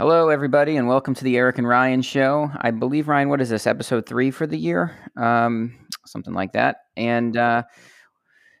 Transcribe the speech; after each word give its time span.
Hello, 0.00 0.30
everybody, 0.30 0.78
and 0.78 0.88
welcome 0.88 1.12
to 1.12 1.24
the 1.24 1.36
Eric 1.36 1.58
and 1.58 1.68
Ryan 1.68 2.00
show. 2.00 2.50
I 2.56 2.70
believe, 2.70 3.06
Ryan, 3.06 3.28
what 3.28 3.42
is 3.42 3.50
this, 3.50 3.66
episode 3.66 4.06
three 4.06 4.30
for 4.30 4.46
the 4.46 4.56
year? 4.56 4.96
Um, 5.14 5.76
something 6.06 6.32
like 6.32 6.52
that. 6.52 6.84
And 6.96 7.36
uh, 7.36 7.64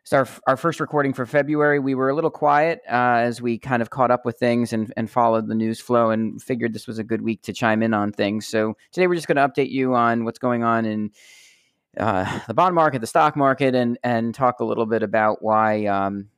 it's 0.02 0.12
our, 0.12 0.28
our 0.46 0.58
first 0.58 0.80
recording 0.80 1.14
for 1.14 1.24
February. 1.24 1.78
We 1.78 1.94
were 1.94 2.10
a 2.10 2.14
little 2.14 2.28
quiet 2.28 2.82
uh, 2.86 3.24
as 3.24 3.40
we 3.40 3.56
kind 3.56 3.80
of 3.80 3.88
caught 3.88 4.10
up 4.10 4.26
with 4.26 4.38
things 4.38 4.74
and, 4.74 4.92
and 4.98 5.10
followed 5.10 5.48
the 5.48 5.54
news 5.54 5.80
flow 5.80 6.10
and 6.10 6.42
figured 6.42 6.74
this 6.74 6.86
was 6.86 6.98
a 6.98 7.04
good 7.04 7.22
week 7.22 7.40
to 7.44 7.54
chime 7.54 7.82
in 7.82 7.94
on 7.94 8.12
things. 8.12 8.46
So 8.46 8.76
today 8.92 9.06
we're 9.06 9.14
just 9.14 9.26
going 9.26 9.36
to 9.36 9.48
update 9.48 9.70
you 9.70 9.94
on 9.94 10.26
what's 10.26 10.38
going 10.38 10.62
on 10.62 10.84
in 10.84 11.10
uh, 11.96 12.40
the 12.48 12.54
bond 12.54 12.74
market, 12.74 13.00
the 13.00 13.06
stock 13.06 13.34
market, 13.34 13.74
and, 13.74 13.98
and 14.04 14.34
talk 14.34 14.60
a 14.60 14.64
little 14.66 14.84
bit 14.84 15.02
about 15.02 15.42
why. 15.42 15.86
Um, 15.86 16.28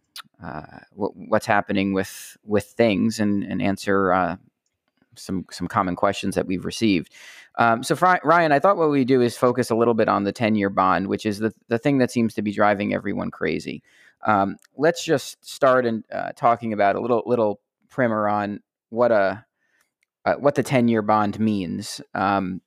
uh, 0.40 0.62
what's 0.94 1.46
happening 1.46 1.92
with 1.92 2.36
with 2.44 2.64
things 2.64 3.20
and, 3.20 3.44
and 3.44 3.62
answer 3.62 4.12
uh, 4.12 4.36
some 5.16 5.46
some 5.50 5.68
common 5.68 5.96
questions 5.96 6.34
that 6.34 6.46
we've 6.46 6.64
received. 6.64 7.12
Um, 7.58 7.82
so, 7.82 7.94
Ryan, 8.24 8.52
I 8.52 8.58
thought 8.58 8.76
what 8.76 8.90
we 8.90 9.04
do 9.04 9.20
is 9.20 9.36
focus 9.36 9.70
a 9.70 9.74
little 9.74 9.94
bit 9.94 10.08
on 10.08 10.24
the 10.24 10.32
ten 10.32 10.54
year 10.54 10.70
bond, 10.70 11.08
which 11.08 11.26
is 11.26 11.38
the 11.38 11.52
the 11.68 11.78
thing 11.78 11.98
that 11.98 12.10
seems 12.10 12.34
to 12.34 12.42
be 12.42 12.52
driving 12.52 12.94
everyone 12.94 13.30
crazy. 13.30 13.82
Um, 14.26 14.56
let's 14.76 15.04
just 15.04 15.44
start 15.44 15.84
in 15.84 16.04
uh, 16.12 16.32
talking 16.36 16.72
about 16.72 16.96
a 16.96 17.00
little 17.00 17.22
little 17.26 17.60
primer 17.90 18.28
on 18.28 18.60
what 18.90 19.12
a 19.12 19.44
uh, 20.24 20.34
what 20.34 20.54
the 20.54 20.62
ten 20.62 20.88
year 20.88 21.02
bond 21.02 21.38
means 21.38 22.00
um, 22.14 22.60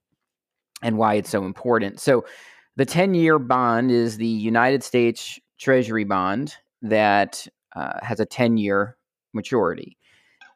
and 0.81 0.97
why 0.97 1.15
it's 1.15 1.29
so 1.29 1.45
important. 1.45 1.99
So, 1.99 2.25
the 2.75 2.85
ten 2.85 3.15
year 3.15 3.39
bond 3.39 3.91
is 3.91 4.17
the 4.17 4.27
United 4.27 4.83
States 4.83 5.39
Treasury 5.57 6.03
bond 6.03 6.55
that 6.81 7.47
uh, 7.75 7.99
has 8.03 8.19
a 8.19 8.25
ten 8.25 8.57
year 8.57 8.97
maturity. 9.33 9.97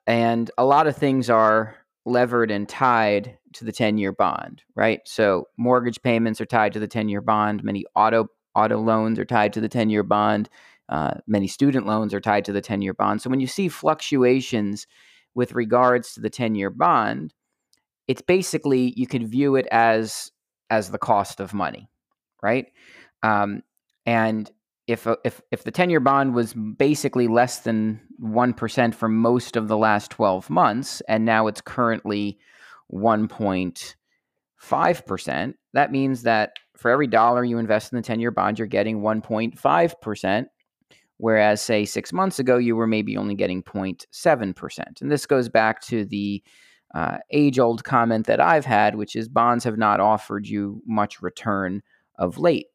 And 0.07 0.49
a 0.57 0.65
lot 0.65 0.87
of 0.87 0.97
things 0.97 1.29
are 1.29 1.75
levered 2.05 2.51
and 2.51 2.67
tied 2.67 3.37
to 3.53 3.65
the 3.65 3.71
10 3.71 3.97
year 3.97 4.11
bond, 4.11 4.63
right? 4.75 5.01
So 5.05 5.47
mortgage 5.57 6.01
payments 6.01 6.39
are 6.41 6.45
tied 6.45 6.73
to 6.73 6.79
the 6.79 6.87
10 6.87 7.09
year 7.09 7.21
bond. 7.21 7.63
Many 7.63 7.85
auto 7.95 8.27
auto 8.55 8.79
loans 8.79 9.19
are 9.19 9.25
tied 9.25 9.53
to 9.53 9.61
the 9.61 9.69
10 9.69 9.89
year 9.89 10.03
bond. 10.03 10.49
Uh, 10.89 11.15
many 11.27 11.47
student 11.47 11.85
loans 11.85 12.13
are 12.13 12.21
tied 12.21 12.45
to 12.45 12.51
the 12.51 12.61
10 12.61 12.81
year 12.81 12.93
bond. 12.93 13.21
So 13.21 13.29
when 13.29 13.39
you 13.39 13.47
see 13.47 13.69
fluctuations 13.69 14.87
with 15.35 15.53
regards 15.53 16.13
to 16.13 16.21
the 16.21 16.29
10 16.29 16.55
year 16.55 16.69
bond, 16.69 17.33
it's 18.07 18.21
basically 18.21 18.93
you 18.97 19.05
could 19.05 19.27
view 19.27 19.55
it 19.55 19.67
as 19.71 20.31
as 20.71 20.91
the 20.91 20.97
cost 20.97 21.39
of 21.39 21.53
money, 21.53 21.89
right? 22.41 22.67
Um, 23.23 23.63
and 24.05 24.51
if 24.89 25.07
if 25.23 25.41
if 25.51 25.63
the 25.63 25.71
10 25.71 25.91
year 25.91 25.99
bond 25.99 26.33
was 26.33 26.53
basically 26.53 27.27
less 27.27 27.59
than 27.59 28.01
1% 28.21 28.95
for 28.95 29.07
most 29.07 29.55
of 29.55 29.67
the 29.67 29.77
last 29.77 30.09
12 30.09 30.49
months 30.49 31.03
and 31.07 31.25
now 31.25 31.45
it's 31.45 31.61
currently 31.61 32.39
1.5%, 32.91 35.53
that 35.73 35.91
means 35.91 36.23
that 36.23 36.53
for 36.75 36.89
every 36.89 37.05
dollar 37.05 37.43
you 37.43 37.59
invest 37.59 37.93
in 37.93 37.97
the 37.97 38.01
10 38.01 38.19
year 38.19 38.31
bond 38.31 38.57
you're 38.57 38.67
getting 38.67 39.01
1.5%, 39.01 40.45
whereas 41.17 41.61
say 41.61 41.85
6 41.85 42.11
months 42.11 42.39
ago 42.39 42.57
you 42.57 42.75
were 42.75 42.87
maybe 42.87 43.15
only 43.15 43.35
getting 43.35 43.61
0.7%. 43.61 45.01
And 45.01 45.11
this 45.11 45.27
goes 45.27 45.49
back 45.49 45.83
to 45.83 46.03
the 46.05 46.41
uh, 46.95 47.19
age 47.29 47.59
old 47.59 47.83
comment 47.83 48.25
that 48.25 48.41
I've 48.41 48.65
had, 48.65 48.95
which 48.95 49.15
is 49.15 49.29
bonds 49.29 49.65
have 49.65 49.77
not 49.77 49.99
offered 49.99 50.47
you 50.47 50.81
much 50.87 51.21
return 51.21 51.83
of 52.17 52.39
late. 52.39 52.65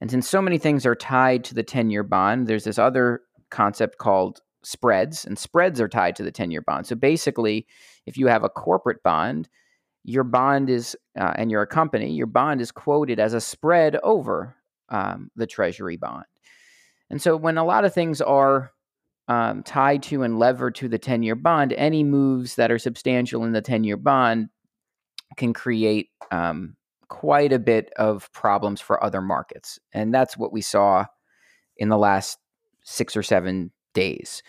And 0.00 0.10
since 0.10 0.28
so 0.28 0.42
many 0.42 0.58
things 0.58 0.84
are 0.84 0.94
tied 0.94 1.44
to 1.44 1.54
the 1.54 1.62
10 1.62 1.90
year 1.90 2.02
bond, 2.02 2.46
there's 2.46 2.64
this 2.64 2.78
other 2.78 3.22
concept 3.50 3.98
called 3.98 4.40
spreads, 4.62 5.24
and 5.24 5.38
spreads 5.38 5.80
are 5.80 5.88
tied 5.88 6.16
to 6.16 6.22
the 6.22 6.32
10 6.32 6.50
year 6.50 6.62
bond. 6.62 6.86
So 6.86 6.96
basically, 6.96 7.66
if 8.04 8.16
you 8.16 8.26
have 8.26 8.44
a 8.44 8.48
corporate 8.48 9.02
bond, 9.02 9.48
your 10.04 10.24
bond 10.24 10.70
is, 10.70 10.96
uh, 11.18 11.32
and 11.36 11.50
you're 11.50 11.62
a 11.62 11.66
company, 11.66 12.12
your 12.12 12.26
bond 12.26 12.60
is 12.60 12.70
quoted 12.70 13.18
as 13.18 13.34
a 13.34 13.40
spread 13.40 13.96
over 14.02 14.56
um, 14.88 15.30
the 15.36 15.46
treasury 15.46 15.96
bond. 15.96 16.24
And 17.10 17.20
so 17.20 17.36
when 17.36 17.58
a 17.58 17.64
lot 17.64 17.84
of 17.84 17.94
things 17.94 18.20
are 18.20 18.72
um, 19.28 19.62
tied 19.62 20.02
to 20.04 20.22
and 20.22 20.38
levered 20.38 20.74
to 20.76 20.88
the 20.88 20.98
10 20.98 21.22
year 21.22 21.34
bond, 21.34 21.72
any 21.72 22.04
moves 22.04 22.56
that 22.56 22.70
are 22.70 22.78
substantial 22.78 23.44
in 23.44 23.52
the 23.52 23.62
10 23.62 23.84
year 23.84 23.96
bond 23.96 24.48
can 25.36 25.52
create 25.52 26.10
um, 26.30 26.75
quite 27.08 27.52
a 27.52 27.58
bit 27.58 27.90
of 27.96 28.30
problems 28.32 28.80
for 28.80 29.02
other 29.02 29.20
markets. 29.20 29.78
And 29.92 30.12
that's 30.12 30.36
what 30.36 30.52
we 30.52 30.60
saw 30.60 31.06
in 31.76 31.88
the 31.88 31.98
last 31.98 32.38
six 32.82 33.16
or 33.16 33.22
seven 33.22 33.70
days. 33.94 34.42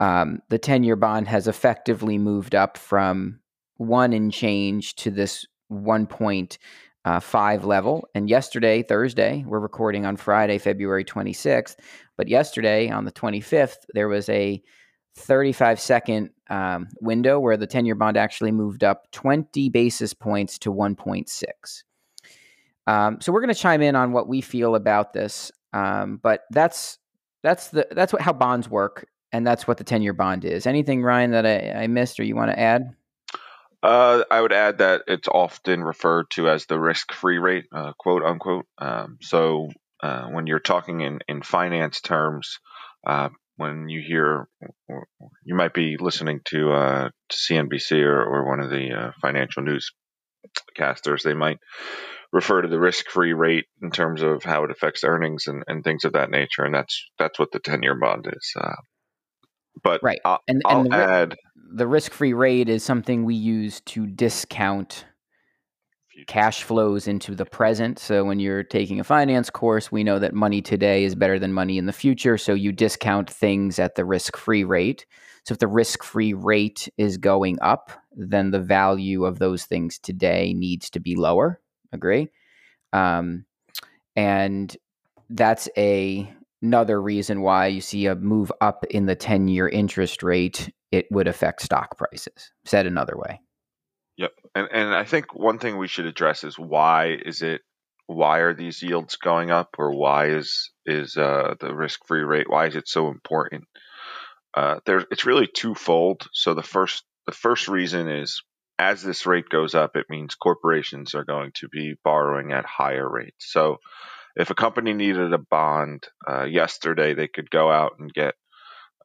Um, 0.00 0.40
the 0.48 0.58
10 0.58 0.84
year 0.84 0.96
bond 0.96 1.28
has 1.28 1.46
effectively 1.46 2.18
moved 2.18 2.54
up 2.54 2.76
from 2.76 3.40
one 3.76 4.12
and 4.12 4.32
change 4.32 4.94
to 4.96 5.10
this 5.10 5.46
1.5 5.72 6.58
uh, 7.04 7.66
level. 7.66 8.08
And 8.14 8.28
yesterday, 8.28 8.82
Thursday, 8.82 9.44
we're 9.46 9.60
recording 9.60 10.04
on 10.06 10.16
Friday, 10.16 10.58
February 10.58 11.04
26th. 11.04 11.76
But 12.16 12.28
yesterday, 12.28 12.90
on 12.90 13.04
the 13.04 13.12
25th, 13.12 13.86
there 13.92 14.08
was 14.08 14.28
a 14.28 14.62
35 15.16 15.80
second 15.80 16.30
um, 16.50 16.88
window 17.00 17.38
where 17.38 17.56
the 17.56 17.66
10 17.66 17.86
year 17.86 17.94
bond 17.94 18.16
actually 18.16 18.52
moved 18.52 18.84
up 18.84 19.10
20 19.12 19.68
basis 19.68 20.12
points 20.12 20.58
to 20.58 20.72
1.6. 20.72 21.44
Um, 22.86 23.20
so 23.20 23.32
we're 23.32 23.40
going 23.40 23.54
to 23.54 23.60
chime 23.60 23.82
in 23.82 23.96
on 23.96 24.12
what 24.12 24.28
we 24.28 24.40
feel 24.40 24.74
about 24.74 25.12
this, 25.12 25.50
um, 25.72 26.20
but 26.22 26.42
that's 26.50 26.98
that's 27.42 27.68
the 27.68 27.86
that's 27.90 28.12
what 28.12 28.22
how 28.22 28.32
bonds 28.32 28.68
work, 28.68 29.06
and 29.32 29.46
that's 29.46 29.66
what 29.66 29.78
the 29.78 29.84
ten 29.84 30.02
year 30.02 30.12
bond 30.12 30.44
is. 30.44 30.66
Anything, 30.66 31.02
Ryan, 31.02 31.30
that 31.32 31.46
I, 31.46 31.84
I 31.84 31.86
missed 31.86 32.20
or 32.20 32.24
you 32.24 32.36
want 32.36 32.50
to 32.50 32.58
add? 32.58 32.94
Uh, 33.82 34.24
I 34.30 34.40
would 34.40 34.52
add 34.52 34.78
that 34.78 35.02
it's 35.06 35.28
often 35.28 35.84
referred 35.84 36.30
to 36.30 36.48
as 36.48 36.64
the 36.64 36.80
risk-free 36.80 37.36
rate, 37.36 37.66
uh, 37.70 37.92
quote 37.98 38.22
unquote. 38.22 38.64
Um, 38.78 39.18
so 39.20 39.68
uh, 40.02 40.26
when 40.28 40.46
you're 40.46 40.58
talking 40.58 41.00
in 41.00 41.20
in 41.28 41.42
finance 41.42 42.00
terms, 42.00 42.60
uh, 43.06 43.28
when 43.56 43.88
you 43.88 44.02
hear, 44.06 44.48
you 45.44 45.54
might 45.54 45.74
be 45.74 45.96
listening 45.98 46.40
to, 46.46 46.72
uh, 46.72 47.08
CNBC 47.30 48.02
or, 48.02 48.22
or 48.24 48.48
one 48.48 48.60
of 48.60 48.70
the 48.70 48.90
uh, 48.90 49.10
financial 49.20 49.62
newscasters. 49.62 51.22
They 51.22 51.34
might 51.34 51.58
refer 52.34 52.60
to 52.60 52.68
the 52.68 52.80
risk-free 52.80 53.32
rate 53.32 53.66
in 53.80 53.92
terms 53.92 54.20
of 54.20 54.42
how 54.42 54.64
it 54.64 54.70
affects 54.72 55.04
earnings 55.04 55.46
and, 55.46 55.62
and 55.68 55.84
things 55.84 56.04
of 56.04 56.14
that 56.14 56.30
nature, 56.30 56.64
and 56.64 56.74
that's 56.74 57.06
that's 57.16 57.38
what 57.38 57.52
the 57.52 57.60
ten-year 57.60 57.94
bond 57.94 58.26
is. 58.26 58.52
Uh, 58.60 58.74
but 59.82 60.00
right, 60.02 60.18
I'll, 60.24 60.40
and, 60.48 60.60
I'll 60.66 60.80
and 60.80 60.92
the, 60.92 60.96
add 60.96 61.36
the 61.74 61.86
risk-free 61.86 62.32
rate 62.32 62.68
is 62.68 62.82
something 62.82 63.24
we 63.24 63.36
use 63.36 63.80
to 63.82 64.06
discount 64.06 65.06
cash 66.26 66.62
flows 66.62 67.08
into 67.08 67.34
the 67.34 67.44
present. 67.44 67.98
So 67.98 68.24
when 68.24 68.40
you're 68.40 68.62
taking 68.62 69.00
a 69.00 69.04
finance 69.04 69.50
course, 69.50 69.90
we 69.90 70.04
know 70.04 70.18
that 70.18 70.34
money 70.34 70.62
today 70.62 71.04
is 71.04 71.14
better 71.14 71.38
than 71.38 71.52
money 71.52 71.78
in 71.78 71.86
the 71.86 71.92
future. 71.92 72.38
So 72.38 72.54
you 72.54 72.72
discount 72.72 73.30
things 73.30 73.78
at 73.78 73.94
the 73.94 74.04
risk-free 74.04 74.64
rate. 74.64 75.06
So 75.44 75.52
if 75.52 75.58
the 75.58 75.66
risk-free 75.66 76.34
rate 76.34 76.88
is 76.96 77.16
going 77.16 77.58
up, 77.60 77.90
then 78.12 78.50
the 78.50 78.60
value 78.60 79.24
of 79.24 79.38
those 79.38 79.64
things 79.64 79.98
today 79.98 80.54
needs 80.54 80.88
to 80.90 81.00
be 81.00 81.16
lower 81.16 81.60
agree. 81.94 82.28
Um, 82.92 83.44
and 84.16 84.76
that's 85.30 85.68
a 85.76 86.32
another 86.62 87.00
reason 87.00 87.42
why 87.42 87.66
you 87.66 87.80
see 87.80 88.06
a 88.06 88.14
move 88.14 88.50
up 88.60 88.84
in 88.90 89.04
the 89.04 89.14
10 89.14 89.48
year 89.48 89.68
interest 89.68 90.22
rate, 90.22 90.72
it 90.90 91.06
would 91.10 91.28
affect 91.28 91.60
stock 91.60 91.98
prices. 91.98 92.52
Said 92.64 92.86
another 92.86 93.16
way. 93.16 93.40
Yep. 94.16 94.32
And 94.54 94.68
and 94.72 94.94
I 94.94 95.04
think 95.04 95.34
one 95.34 95.58
thing 95.58 95.76
we 95.76 95.88
should 95.88 96.06
address 96.06 96.44
is 96.44 96.58
why 96.58 97.18
is 97.24 97.42
it 97.42 97.62
why 98.06 98.38
are 98.38 98.54
these 98.54 98.82
yields 98.82 99.16
going 99.16 99.50
up 99.50 99.76
or 99.78 99.92
why 99.92 100.28
is 100.28 100.70
is 100.86 101.16
uh, 101.16 101.54
the 101.58 101.74
risk 101.74 102.06
free 102.06 102.22
rate 102.22 102.48
why 102.48 102.66
is 102.66 102.76
it 102.76 102.88
so 102.88 103.08
important? 103.08 103.64
Uh, 104.56 104.78
there 104.86 105.04
it's 105.10 105.26
really 105.26 105.48
twofold. 105.48 106.26
So 106.32 106.54
the 106.54 106.62
first 106.62 107.04
the 107.26 107.32
first 107.32 107.68
reason 107.68 108.08
is 108.08 108.42
as 108.78 109.02
this 109.02 109.26
rate 109.26 109.48
goes 109.48 109.74
up, 109.74 109.96
it 109.96 110.06
means 110.08 110.34
corporations 110.34 111.14
are 111.14 111.24
going 111.24 111.52
to 111.54 111.68
be 111.68 111.94
borrowing 112.04 112.52
at 112.52 112.66
higher 112.66 113.08
rates. 113.08 113.50
So 113.52 113.78
if 114.36 114.50
a 114.50 114.54
company 114.54 114.92
needed 114.92 115.32
a 115.32 115.38
bond 115.38 116.04
uh, 116.28 116.44
yesterday, 116.44 117.14
they 117.14 117.28
could 117.28 117.50
go 117.50 117.70
out 117.70 117.92
and 117.98 118.12
get 118.12 118.34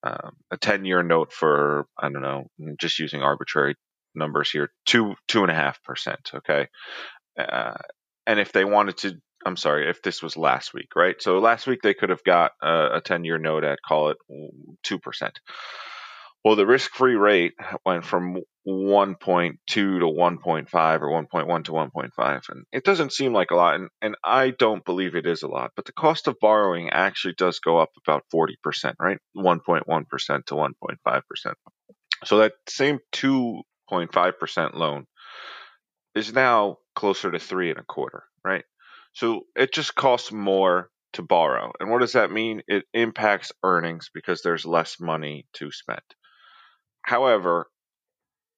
um, 0.04 0.32
a 0.50 0.58
10 0.58 0.86
year 0.86 1.04
note 1.04 1.32
for, 1.32 1.86
I 1.98 2.10
don't 2.10 2.22
know, 2.22 2.48
just 2.80 3.00
using 3.00 3.22
arbitrary 3.22 3.76
numbers 4.16 4.50
here, 4.50 4.72
two, 4.86 5.14
two 5.28 5.44
and 5.44 5.52
a 5.52 5.56
half 5.56 5.84
percent. 5.84 6.32
Okay. 6.34 6.68
Uh, 7.38 7.78
and 8.26 8.40
if 8.40 8.52
they 8.52 8.66
wanted 8.66 8.98
to, 8.98 9.16
I'm 9.46 9.58
sorry, 9.58 9.90
if 9.90 10.02
this 10.02 10.24
was 10.24 10.36
last 10.36 10.74
week, 10.74 10.96
right? 10.96 11.16
So 11.22 11.40
last 11.40 11.68
week 11.68 11.82
they 11.82 11.94
could 11.94 12.10
have 12.10 12.24
got 12.24 12.52
a 12.62 13.02
10 13.04 13.24
year 13.24 13.38
note 13.38 13.64
at, 13.64 13.80
call 13.88 14.10
it 14.10 14.18
2%. 14.86 15.32
Well, 16.46 16.56
the 16.56 16.66
risk 16.66 16.92
free 16.92 17.16
rate 17.16 17.54
went 17.86 18.06
from 18.06 18.38
1.2 18.66 19.58
to 19.68 19.90
1.5 20.00 21.02
or 21.02 21.24
1.1 21.24 21.64
to 21.66 21.72
1.5. 21.72 22.42
And 22.50 22.66
it 22.72 22.86
doesn't 22.86 23.12
seem 23.12 23.34
like 23.34 23.52
a 23.52 23.56
lot. 23.56 23.76
And, 23.76 23.90
and 24.02 24.16
I 24.24 24.52
don't 24.52 24.86
believe 24.86 25.16
it 25.16 25.26
is 25.26 25.44
a 25.44 25.50
lot. 25.50 25.72
But 25.76 25.86
the 25.86 25.92
cost 25.92 26.28
of 26.28 26.38
borrowing 26.40 26.90
actually 26.92 27.34
does 27.38 27.60
go 27.60 27.78
up 27.78 27.90
about 28.06 28.24
40%, 28.34 28.94
right? 29.00 29.18
1.1% 29.36 30.46
to 30.46 30.56
1.5%. 30.56 31.54
So 32.26 32.38
that 32.38 32.54
same 32.70 33.00
2.5% 33.14 34.74
loan 34.76 35.06
is 36.16 36.34
now 36.34 36.78
closer 36.96 37.32
to 37.32 37.40
three 37.40 37.70
and 37.70 37.80
a 37.80 37.84
quarter, 37.84 38.24
right? 38.46 38.64
So 39.14 39.42
it 39.56 39.74
just 39.74 39.96
costs 39.96 40.32
more 40.32 40.90
to 41.14 41.22
borrow. 41.22 41.72
And 41.80 41.90
what 41.90 42.02
does 42.02 42.14
that 42.14 42.32
mean? 42.32 42.62
It 42.68 42.86
impacts 42.94 43.52
earnings 43.64 44.10
because 44.14 44.42
there's 44.42 44.66
less 44.66 45.00
money 45.00 45.46
to 45.54 45.72
spend. 45.72 46.02
However, 47.10 47.66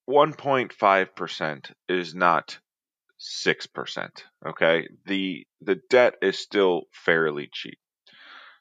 1.5% 0.09 1.71
is 1.88 2.13
not 2.13 2.59
6%, 3.18 4.09
okay? 4.45 4.89
The 5.06 5.48
the 5.62 5.80
debt 5.89 6.15
is 6.21 6.38
still 6.38 6.81
fairly 6.92 7.48
cheap. 7.53 7.80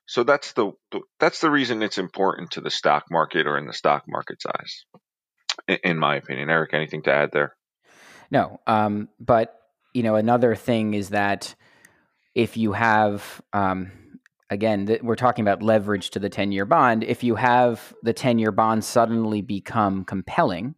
So 0.06 0.22
that's 0.22 0.52
the 0.52 0.70
that's 1.18 1.40
the 1.40 1.50
reason 1.50 1.82
it's 1.82 1.98
important 1.98 2.52
to 2.52 2.60
the 2.60 2.70
stock 2.70 3.06
market 3.10 3.48
or 3.48 3.58
in 3.58 3.66
the 3.66 3.72
stock 3.72 4.04
market 4.06 4.40
size 4.40 4.84
in 5.82 5.98
my 5.98 6.14
opinion. 6.14 6.50
Eric, 6.50 6.72
anything 6.72 7.02
to 7.02 7.12
add 7.12 7.32
there? 7.32 7.56
No, 8.30 8.60
um, 8.68 9.08
but 9.18 9.56
you 9.92 10.04
know 10.04 10.14
another 10.14 10.54
thing 10.54 10.94
is 10.94 11.08
that 11.08 11.56
if 12.36 12.56
you 12.56 12.74
have 12.74 13.42
um, 13.52 13.90
again 14.50 14.86
th- 14.86 15.02
we're 15.02 15.16
talking 15.16 15.42
about 15.42 15.62
leverage 15.62 16.10
to 16.10 16.18
the 16.18 16.30
10-year 16.30 16.64
bond 16.64 17.02
if 17.04 17.22
you 17.24 17.34
have 17.34 17.94
the 18.02 18.14
10-year 18.14 18.52
bond 18.52 18.84
suddenly 18.84 19.40
become 19.40 20.04
compelling 20.04 20.74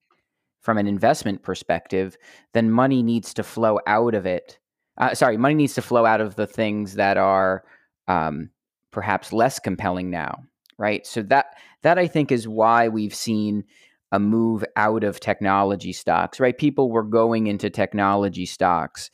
from 0.60 0.78
an 0.78 0.86
investment 0.86 1.42
perspective 1.42 2.16
then 2.52 2.70
money 2.70 3.02
needs 3.02 3.34
to 3.34 3.42
flow 3.42 3.80
out 3.86 4.14
of 4.14 4.26
it 4.26 4.58
uh, 4.98 5.14
sorry 5.14 5.36
money 5.36 5.54
needs 5.54 5.74
to 5.74 5.82
flow 5.82 6.06
out 6.06 6.20
of 6.20 6.36
the 6.36 6.46
things 6.46 6.94
that 6.94 7.16
are 7.16 7.64
um, 8.08 8.50
perhaps 8.90 9.32
less 9.32 9.58
compelling 9.58 10.10
now 10.10 10.44
right 10.78 11.06
so 11.06 11.22
that 11.22 11.56
that 11.82 11.98
i 11.98 12.06
think 12.06 12.30
is 12.30 12.46
why 12.46 12.88
we've 12.88 13.14
seen 13.14 13.64
a 14.12 14.20
move 14.20 14.62
out 14.76 15.02
of 15.02 15.18
technology 15.18 15.92
stocks, 15.92 16.38
right? 16.38 16.56
People 16.56 16.90
were 16.90 17.02
going 17.02 17.46
into 17.46 17.70
technology 17.70 18.44
stocks 18.44 19.10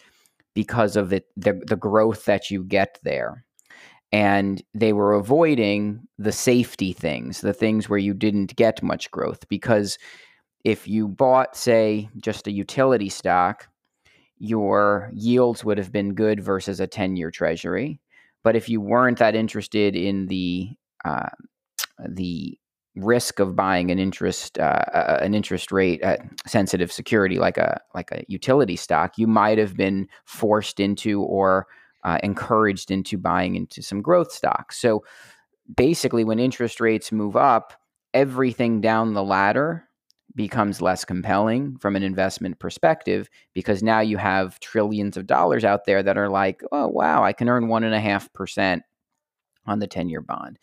because 0.54 0.96
of 0.96 1.10
the, 1.10 1.22
the 1.36 1.76
growth 1.76 2.24
that 2.24 2.50
you 2.50 2.64
get 2.64 2.98
there. 3.04 3.44
And 4.10 4.62
they 4.72 4.92
were 4.92 5.14
avoiding 5.14 6.06
the 6.18 6.32
safety 6.32 6.92
things, 6.92 7.42
the 7.42 7.52
things 7.52 7.88
where 7.88 7.98
you 7.98 8.14
didn't 8.14 8.56
get 8.56 8.82
much 8.82 9.10
growth. 9.10 9.46
Because 9.48 9.98
if 10.64 10.88
you 10.88 11.08
bought, 11.08 11.56
say, 11.56 12.08
just 12.16 12.46
a 12.46 12.52
utility 12.52 13.10
stock, 13.10 13.68
your 14.38 15.10
yields 15.12 15.64
would 15.64 15.78
have 15.78 15.92
been 15.92 16.14
good 16.14 16.40
versus 16.40 16.80
a 16.80 16.86
10 16.86 17.16
year 17.16 17.30
treasury. 17.30 18.00
But 18.44 18.56
if 18.56 18.68
you 18.68 18.80
weren't 18.80 19.18
that 19.18 19.34
interested 19.34 19.96
in 19.96 20.26
the 20.26 20.70
uh, 21.04 21.28
the 22.08 22.58
risk 22.94 23.38
of 23.38 23.54
buying 23.54 23.90
an 23.90 23.98
interest 23.98 24.58
uh, 24.58 25.18
an 25.20 25.34
interest 25.34 25.70
rate 25.70 26.02
uh, 26.02 26.16
sensitive 26.46 26.90
security 26.90 27.38
like 27.38 27.56
a 27.56 27.80
like 27.94 28.10
a 28.12 28.24
utility 28.28 28.76
stock, 28.76 29.18
you 29.18 29.26
might 29.26 29.58
have 29.58 29.76
been 29.76 30.08
forced 30.24 30.80
into 30.80 31.22
or 31.22 31.66
uh, 32.04 32.18
encouraged 32.22 32.90
into 32.90 33.18
buying 33.18 33.56
into 33.56 33.82
some 33.82 34.02
growth 34.02 34.32
stocks. 34.32 34.78
So 34.78 35.04
basically, 35.76 36.24
when 36.24 36.38
interest 36.38 36.80
rates 36.80 37.12
move 37.12 37.36
up, 37.36 37.74
everything 38.14 38.80
down 38.80 39.14
the 39.14 39.24
ladder 39.24 39.84
becomes 40.34 40.80
less 40.80 41.04
compelling 41.04 41.76
from 41.78 41.96
an 41.96 42.02
investment 42.02 42.58
perspective 42.58 43.28
because 43.54 43.82
now 43.82 44.00
you 44.00 44.16
have 44.16 44.60
trillions 44.60 45.16
of 45.16 45.26
dollars 45.26 45.64
out 45.64 45.84
there 45.84 46.02
that 46.02 46.18
are 46.18 46.28
like, 46.28 46.62
oh 46.70 46.88
wow, 46.88 47.24
I 47.24 47.32
can 47.32 47.48
earn 47.48 47.68
one 47.68 47.84
and 47.84 47.94
a 47.94 48.00
half 48.00 48.32
percent 48.32 48.82
on 49.66 49.80
the 49.80 49.86
ten 49.86 50.08
year 50.08 50.20
bond 50.20 50.58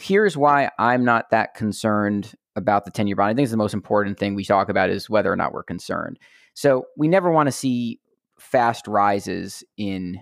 here's 0.00 0.36
why 0.36 0.70
I'm 0.78 1.04
not 1.04 1.30
that 1.30 1.54
concerned 1.54 2.34
about 2.56 2.84
the 2.84 2.90
10 2.90 3.06
year 3.06 3.16
bond. 3.16 3.30
I 3.30 3.34
think 3.34 3.48
the 3.50 3.56
most 3.56 3.74
important 3.74 4.18
thing 4.18 4.34
we 4.34 4.44
talk 4.44 4.68
about 4.68 4.90
is 4.90 5.10
whether 5.10 5.32
or 5.32 5.36
not 5.36 5.52
we're 5.52 5.62
concerned. 5.62 6.18
So 6.54 6.86
we 6.96 7.08
never 7.08 7.30
want 7.30 7.46
to 7.48 7.52
see 7.52 8.00
fast 8.38 8.86
rises 8.86 9.64
in 9.76 10.20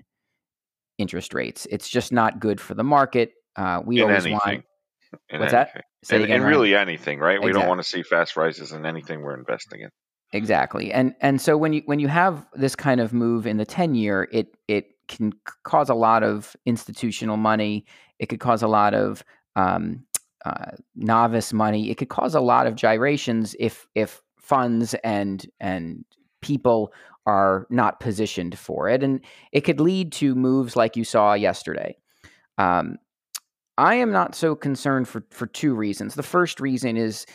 interest 0.98 1.34
rates. 1.34 1.66
It's 1.70 1.88
just 1.88 2.12
not 2.12 2.40
good 2.40 2.60
for 2.60 2.74
the 2.74 2.84
market. 2.84 3.32
Uh, 3.56 3.80
we 3.84 3.98
in 3.98 4.04
always 4.04 4.26
anything. 4.26 4.32
want. 4.32 4.64
In 5.30 5.40
What's 5.40 5.52
anything. 5.52 5.72
that? 5.74 5.84
Say 6.04 6.16
and, 6.16 6.24
again, 6.24 6.36
and 6.40 6.44
really 6.44 6.74
anything, 6.74 7.20
right? 7.20 7.40
We 7.40 7.52
don't 7.52 7.68
want 7.68 7.80
to 7.80 7.88
see 7.88 8.02
fast 8.02 8.36
rises 8.36 8.72
in 8.72 8.84
anything 8.84 9.22
we're 9.22 9.38
investing 9.38 9.80
in. 9.80 9.88
Exactly. 10.32 10.92
And 10.92 11.14
and 11.20 11.40
so 11.40 11.56
when 11.56 11.72
you 11.72 11.82
when 11.86 12.00
you 12.00 12.08
have 12.08 12.46
this 12.54 12.74
kind 12.74 13.00
of 13.00 13.12
move 13.12 13.46
in 13.46 13.56
the 13.56 13.64
10 13.64 13.94
year, 13.94 14.28
it 14.32 14.56
it 14.68 14.86
can 15.08 15.32
cause 15.62 15.88
a 15.88 15.94
lot 15.94 16.22
of 16.22 16.56
institutional 16.66 17.36
money. 17.36 17.86
It 18.18 18.26
could 18.26 18.40
cause 18.40 18.62
a 18.62 18.68
lot 18.68 18.94
of 18.94 19.22
um, 19.54 20.04
uh, 20.44 20.72
novice 20.96 21.52
money. 21.52 21.90
It 21.90 21.96
could 21.96 22.08
cause 22.08 22.34
a 22.34 22.40
lot 22.40 22.66
of 22.66 22.74
gyrations 22.74 23.54
if 23.58 23.86
if 23.94 24.20
funds 24.38 24.94
and 25.02 25.46
and 25.60 26.04
people 26.42 26.92
are 27.26 27.66
not 27.70 28.00
positioned 28.00 28.58
for 28.58 28.88
it, 28.88 29.02
and 29.02 29.20
it 29.52 29.62
could 29.62 29.80
lead 29.80 30.12
to 30.12 30.34
moves 30.34 30.76
like 30.76 30.96
you 30.96 31.04
saw 31.04 31.34
yesterday. 31.34 31.96
Um, 32.58 32.96
I 33.78 33.96
am 33.96 34.10
not 34.10 34.34
so 34.34 34.54
concerned 34.54 35.08
for 35.08 35.24
for 35.30 35.46
two 35.46 35.74
reasons. 35.74 36.14
The 36.14 36.22
first 36.22 36.60
reason 36.60 36.96
is 36.96 37.26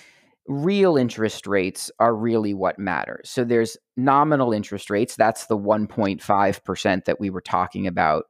real 0.48 0.98
interest 0.98 1.48
rates 1.48 1.92
are 2.00 2.16
really 2.16 2.54
what 2.54 2.80
matters. 2.80 3.30
So 3.30 3.44
there's 3.44 3.78
nominal 3.96 4.54
interest 4.54 4.90
rates. 4.90 5.16
That's 5.16 5.46
the 5.46 5.58
1.5% 5.58 7.06
that 7.06 7.20
we 7.20 7.30
were 7.30 7.42
talking 7.42 7.88
about 7.88 8.26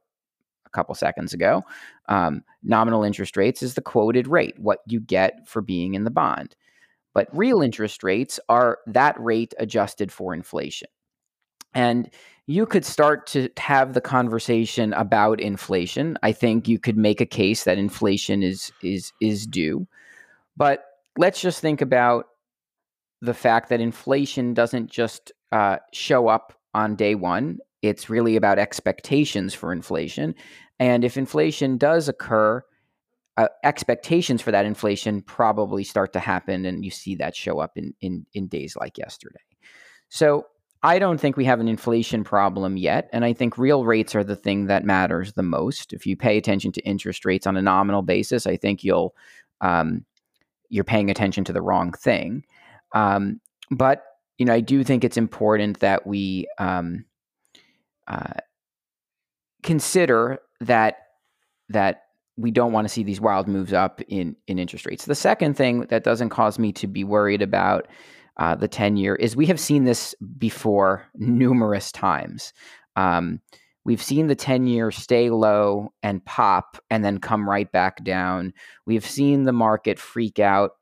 a 0.66 0.70
couple 0.70 0.94
seconds 0.94 1.32
ago. 1.32 1.62
Um, 2.08 2.42
nominal 2.62 3.02
interest 3.02 3.36
rates 3.36 3.62
is 3.62 3.74
the 3.74 3.82
quoted 3.82 4.26
rate, 4.26 4.58
what 4.58 4.80
you 4.86 5.00
get 5.00 5.48
for 5.48 5.62
being 5.62 5.94
in 5.94 6.04
the 6.04 6.10
bond. 6.10 6.54
But 7.14 7.28
real 7.36 7.60
interest 7.62 8.02
rates 8.02 8.38
are 8.48 8.78
that 8.86 9.18
rate 9.18 9.54
adjusted 9.58 10.12
for 10.12 10.34
inflation. 10.34 10.88
And 11.74 12.10
you 12.46 12.66
could 12.66 12.84
start 12.84 13.26
to 13.28 13.48
have 13.56 13.94
the 13.94 14.00
conversation 14.00 14.92
about 14.94 15.40
inflation. 15.40 16.18
I 16.22 16.32
think 16.32 16.68
you 16.68 16.78
could 16.78 16.96
make 16.96 17.20
a 17.20 17.26
case 17.26 17.64
that 17.64 17.78
inflation 17.78 18.42
is 18.42 18.72
is 18.82 19.12
is 19.20 19.46
due. 19.46 19.86
But 20.56 20.84
let's 21.16 21.40
just 21.40 21.60
think 21.60 21.80
about 21.80 22.26
the 23.20 23.34
fact 23.34 23.68
that 23.68 23.80
inflation 23.80 24.54
doesn't 24.54 24.90
just 24.90 25.32
uh, 25.52 25.76
show 25.92 26.28
up 26.28 26.54
on 26.74 26.96
day 26.96 27.14
one. 27.14 27.58
It's 27.80 28.10
really 28.10 28.36
about 28.36 28.58
expectations 28.58 29.54
for 29.54 29.72
inflation. 29.72 30.34
And 30.78 31.04
if 31.04 31.16
inflation 31.16 31.78
does 31.78 32.08
occur, 32.08 32.64
uh, 33.36 33.48
expectations 33.62 34.42
for 34.42 34.50
that 34.50 34.66
inflation 34.66 35.22
probably 35.22 35.84
start 35.84 36.12
to 36.12 36.20
happen, 36.20 36.66
and 36.66 36.84
you 36.84 36.90
see 36.90 37.14
that 37.16 37.36
show 37.36 37.60
up 37.60 37.76
in, 37.76 37.94
in, 38.00 38.26
in 38.34 38.48
days 38.48 38.76
like 38.76 38.98
yesterday. 38.98 39.40
So 40.08 40.46
I 40.82 40.98
don't 40.98 41.18
think 41.18 41.36
we 41.36 41.44
have 41.44 41.60
an 41.60 41.68
inflation 41.68 42.24
problem 42.24 42.76
yet. 42.76 43.08
And 43.12 43.24
I 43.24 43.32
think 43.32 43.56
real 43.56 43.84
rates 43.84 44.14
are 44.14 44.24
the 44.24 44.34
thing 44.34 44.66
that 44.66 44.84
matters 44.84 45.32
the 45.34 45.42
most. 45.42 45.92
If 45.92 46.06
you 46.06 46.16
pay 46.16 46.36
attention 46.36 46.72
to 46.72 46.80
interest 46.82 47.24
rates 47.24 47.46
on 47.46 47.56
a 47.56 47.62
nominal 47.62 48.02
basis, 48.02 48.46
I 48.46 48.56
think 48.56 48.82
you'll. 48.82 49.14
Um, 49.60 50.04
you're 50.72 50.84
paying 50.84 51.10
attention 51.10 51.44
to 51.44 51.52
the 51.52 51.60
wrong 51.60 51.92
thing. 51.92 52.44
Um, 52.94 53.40
but 53.70 54.02
you 54.38 54.46
know, 54.46 54.54
I 54.54 54.60
do 54.60 54.82
think 54.82 55.04
it's 55.04 55.18
important 55.18 55.80
that 55.80 56.06
we 56.06 56.48
um, 56.58 57.04
uh, 58.08 58.40
consider 59.62 60.40
that 60.60 60.96
that 61.68 62.04
we 62.36 62.50
don't 62.50 62.72
want 62.72 62.86
to 62.86 62.92
see 62.92 63.02
these 63.02 63.20
wild 63.20 63.46
moves 63.46 63.72
up 63.72 64.00
in 64.08 64.34
in 64.46 64.58
interest 64.58 64.86
rates. 64.86 65.04
The 65.04 65.14
second 65.14 65.56
thing 65.56 65.82
that 65.90 66.04
doesn't 66.04 66.30
cause 66.30 66.58
me 66.58 66.72
to 66.72 66.86
be 66.86 67.04
worried 67.04 67.42
about 67.42 67.86
uh, 68.38 68.54
the 68.54 68.68
ten 68.68 68.96
year 68.96 69.14
is 69.14 69.36
we 69.36 69.46
have 69.46 69.60
seen 69.60 69.84
this 69.84 70.14
before 70.38 71.06
numerous 71.14 71.92
times. 71.92 72.52
Um, 72.96 73.40
we've 73.84 74.02
seen 74.02 74.26
the 74.26 74.34
10 74.34 74.66
year 74.66 74.90
stay 74.90 75.30
low 75.30 75.92
and 76.02 76.24
pop 76.24 76.76
and 76.90 77.04
then 77.04 77.18
come 77.18 77.48
right 77.48 77.70
back 77.72 78.04
down. 78.04 78.52
We've 78.86 79.06
seen 79.06 79.44
the 79.44 79.52
market 79.52 79.98
freak 79.98 80.38
out 80.38 80.72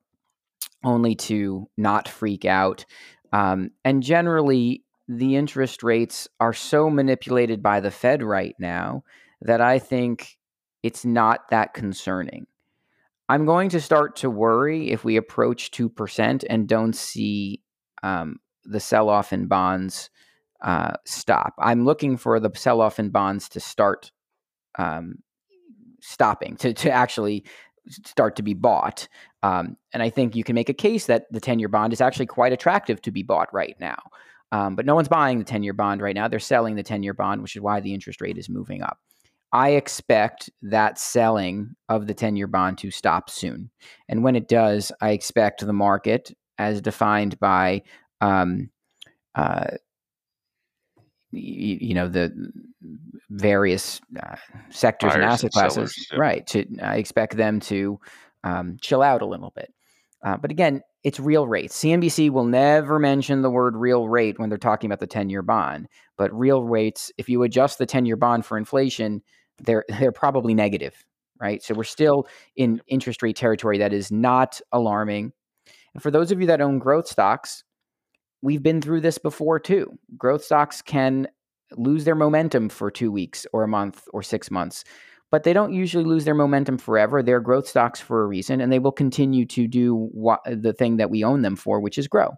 only 0.84 1.14
to 1.14 1.68
not 1.76 2.08
freak 2.08 2.44
out. 2.44 2.84
Um, 3.32 3.70
and 3.84 4.02
generally, 4.02 4.84
the 5.08 5.36
interest 5.36 5.82
rates 5.82 6.28
are 6.38 6.52
so 6.52 6.88
manipulated 6.88 7.62
by 7.62 7.80
the 7.80 7.90
Fed 7.90 8.22
right 8.22 8.54
now 8.58 9.02
that 9.42 9.60
I 9.60 9.78
think 9.78 10.38
it's 10.82 11.04
not 11.04 11.50
that 11.50 11.74
concerning. 11.74 12.46
I'm 13.30 13.46
going 13.46 13.68
to 13.68 13.80
start 13.80 14.16
to 14.16 14.28
worry 14.28 14.90
if 14.90 15.04
we 15.04 15.16
approach 15.16 15.70
2% 15.70 16.44
and 16.50 16.68
don't 16.68 16.96
see 16.96 17.62
um, 18.02 18.40
the 18.64 18.80
sell 18.80 19.08
off 19.08 19.32
in 19.32 19.46
bonds 19.46 20.10
uh, 20.62 20.94
stop. 21.06 21.54
I'm 21.56 21.84
looking 21.84 22.16
for 22.16 22.40
the 22.40 22.50
sell 22.56 22.80
off 22.80 22.98
in 22.98 23.10
bonds 23.10 23.48
to 23.50 23.60
start 23.60 24.10
um, 24.80 25.20
stopping, 26.00 26.56
to, 26.56 26.72
to 26.72 26.90
actually 26.90 27.44
start 28.04 28.34
to 28.34 28.42
be 28.42 28.54
bought. 28.54 29.06
Um, 29.44 29.76
and 29.92 30.02
I 30.02 30.10
think 30.10 30.34
you 30.34 30.42
can 30.42 30.56
make 30.56 30.68
a 30.68 30.74
case 30.74 31.06
that 31.06 31.30
the 31.30 31.38
10 31.38 31.60
year 31.60 31.68
bond 31.68 31.92
is 31.92 32.00
actually 32.00 32.26
quite 32.26 32.52
attractive 32.52 33.00
to 33.02 33.12
be 33.12 33.22
bought 33.22 33.54
right 33.54 33.76
now. 33.78 34.02
Um, 34.50 34.74
but 34.74 34.86
no 34.86 34.96
one's 34.96 35.06
buying 35.06 35.38
the 35.38 35.44
10 35.44 35.62
year 35.62 35.72
bond 35.72 36.02
right 36.02 36.16
now. 36.16 36.26
They're 36.26 36.40
selling 36.40 36.74
the 36.74 36.82
10 36.82 37.04
year 37.04 37.14
bond, 37.14 37.42
which 37.42 37.54
is 37.54 37.62
why 37.62 37.78
the 37.78 37.94
interest 37.94 38.20
rate 38.20 38.38
is 38.38 38.48
moving 38.48 38.82
up. 38.82 38.98
I 39.52 39.70
expect 39.70 40.50
that 40.62 40.98
selling 40.98 41.74
of 41.88 42.06
the 42.06 42.14
10 42.14 42.36
year 42.36 42.46
bond 42.46 42.78
to 42.78 42.90
stop 42.90 43.30
soon. 43.30 43.70
And 44.08 44.22
when 44.22 44.36
it 44.36 44.48
does, 44.48 44.92
I 45.00 45.10
expect 45.10 45.64
the 45.64 45.72
market, 45.72 46.32
as 46.58 46.80
defined 46.80 47.38
by 47.40 47.82
um, 48.20 48.70
uh, 49.34 49.68
you, 51.32 51.78
you, 51.80 51.94
know 51.94 52.08
the 52.08 52.52
various 53.30 54.00
uh, 54.20 54.36
sectors 54.68 55.12
Buyers 55.12 55.14
and 55.14 55.24
asset 55.24 55.44
and 55.44 55.52
classes, 55.52 56.06
sellers, 56.08 56.18
right? 56.18 56.46
To 56.48 56.66
I 56.82 56.96
expect 56.96 57.36
them 57.36 57.60
to 57.60 58.00
um, 58.44 58.76
chill 58.80 59.02
out 59.02 59.22
a 59.22 59.26
little 59.26 59.52
bit. 59.54 59.72
Uh, 60.22 60.36
but 60.36 60.50
again, 60.50 60.82
it's 61.02 61.18
real 61.18 61.46
rates. 61.46 61.80
CNBC 61.80 62.30
will 62.30 62.44
never 62.44 62.98
mention 62.98 63.42
the 63.42 63.50
word 63.50 63.74
real 63.74 64.08
rate 64.08 64.38
when 64.38 64.48
they're 64.48 64.58
talking 64.58 64.88
about 64.88 65.00
the 65.00 65.06
10 65.06 65.30
year 65.30 65.42
bond. 65.42 65.88
But 66.18 66.36
real 66.36 66.64
rates, 66.64 67.10
if 67.16 67.28
you 67.28 67.42
adjust 67.42 67.78
the 67.78 67.86
10 67.86 68.04
year 68.04 68.16
bond 68.16 68.44
for 68.44 68.58
inflation, 68.58 69.22
they're, 69.64 69.84
they're 69.88 70.12
probably 70.12 70.54
negative, 70.54 71.04
right? 71.40 71.62
So 71.62 71.74
we're 71.74 71.84
still 71.84 72.26
in 72.56 72.80
interest 72.86 73.22
rate 73.22 73.36
territory 73.36 73.78
that 73.78 73.92
is 73.92 74.10
not 74.10 74.60
alarming. 74.72 75.32
And 75.94 76.02
for 76.02 76.10
those 76.10 76.30
of 76.30 76.40
you 76.40 76.46
that 76.46 76.60
own 76.60 76.78
growth 76.78 77.08
stocks, 77.08 77.64
we've 78.42 78.62
been 78.62 78.80
through 78.80 79.00
this 79.00 79.18
before 79.18 79.58
too. 79.58 79.98
Growth 80.16 80.44
stocks 80.44 80.82
can 80.82 81.28
lose 81.76 82.04
their 82.04 82.14
momentum 82.14 82.68
for 82.68 82.90
two 82.90 83.12
weeks 83.12 83.46
or 83.52 83.62
a 83.62 83.68
month 83.68 84.02
or 84.12 84.22
six 84.22 84.50
months 84.50 84.84
but 85.30 85.44
they 85.44 85.52
don't 85.52 85.72
usually 85.72 86.04
lose 86.04 86.24
their 86.24 86.34
momentum 86.34 86.76
forever. 86.76 87.22
They're 87.22 87.40
growth 87.40 87.68
stocks 87.68 88.00
for 88.00 88.22
a 88.22 88.26
reason, 88.26 88.60
and 88.60 88.72
they 88.72 88.78
will 88.78 88.92
continue 88.92 89.46
to 89.46 89.68
do 89.68 89.94
what, 90.12 90.40
the 90.44 90.72
thing 90.72 90.96
that 90.96 91.10
we 91.10 91.24
own 91.24 91.42
them 91.42 91.56
for, 91.56 91.80
which 91.80 91.98
is 91.98 92.08
grow. 92.08 92.30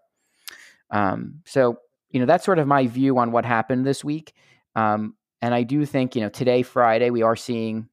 Um, 0.91 1.41
so, 1.47 1.79
you 2.11 2.21
know, 2.21 2.27
that's 2.27 2.45
sort 2.45 2.59
of 2.59 2.67
my 2.67 2.87
view 2.87 3.17
on 3.19 3.33
what 3.33 3.47
happened 3.47 3.87
this 3.87 4.05
week. 4.05 4.35
Um, 4.77 5.15
and 5.43 5.55
I 5.55 5.65
do 5.65 5.85
think, 5.85 6.15
you 6.15 6.23
know, 6.23 6.29
today, 6.29 6.63
Friday, 6.63 7.11
we 7.11 7.23
are 7.23 7.37
seeing 7.37 7.89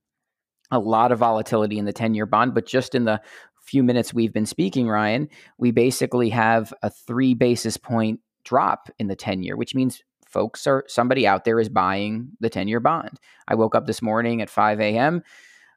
a 0.71 0.79
lot 0.79 1.11
of 1.11 1.17
volatility 1.17 1.79
in 1.79 1.85
the 1.85 1.91
10 1.91 2.13
year 2.13 2.27
bond, 2.27 2.53
but 2.53 2.67
just 2.67 2.93
in 2.93 3.05
the 3.05 3.19
few 3.63 3.83
minutes 3.83 4.13
we've 4.13 4.33
been 4.33 4.45
speaking, 4.45 4.87
Ryan, 4.87 5.27
we 5.57 5.71
basically 5.71 6.29
have 6.29 6.73
a 6.83 6.89
three 6.89 7.33
basis 7.33 7.75
point 7.75 8.19
drop 8.43 8.89
in 8.99 9.07
the 9.07 9.15
10 9.15 9.43
year, 9.43 9.57
which 9.57 9.73
means 9.75 10.03
folks 10.27 10.67
are 10.67 10.83
somebody 10.87 11.25
out 11.25 11.43
there 11.43 11.59
is 11.59 11.69
buying 11.69 12.29
the 12.39 12.49
10 12.49 12.67
year 12.67 12.79
bond. 12.79 13.19
I 13.47 13.55
woke 13.55 13.73
up 13.73 13.87
this 13.87 14.01
morning 14.01 14.41
at 14.41 14.49
5 14.49 14.79
a.m., 14.79 15.23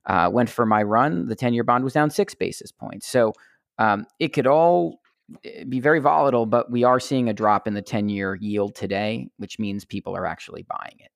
uh, 0.05 0.29
went 0.33 0.51
for 0.51 0.67
my 0.67 0.83
run. 0.83 1.27
The 1.29 1.37
10 1.37 1.55
year 1.55 1.65
bond 1.65 1.85
was 1.85 1.95
down 1.95 2.11
six 2.11 2.35
basis 2.35 2.73
points. 2.73 3.07
So 3.07 3.33
um, 3.79 4.07
it 4.19 4.29
could 4.29 4.47
all 4.47 5.01
eh, 5.45 5.65
be 5.65 5.81
very 5.81 6.01
volatile, 6.01 6.45
but 6.45 6.71
we 6.71 6.85
are 6.85 7.01
seeing 7.01 7.29
a 7.29 7.35
drop 7.35 7.67
in 7.67 7.75
the 7.75 7.83
10 7.83 8.11
year 8.11 8.35
yield 8.35 8.75
today, 8.75 9.29
which 9.39 9.59
means 9.59 9.85
people 9.85 10.17
are 10.17 10.27
actually 10.27 10.65
buying 10.65 10.97
it. 10.99 11.12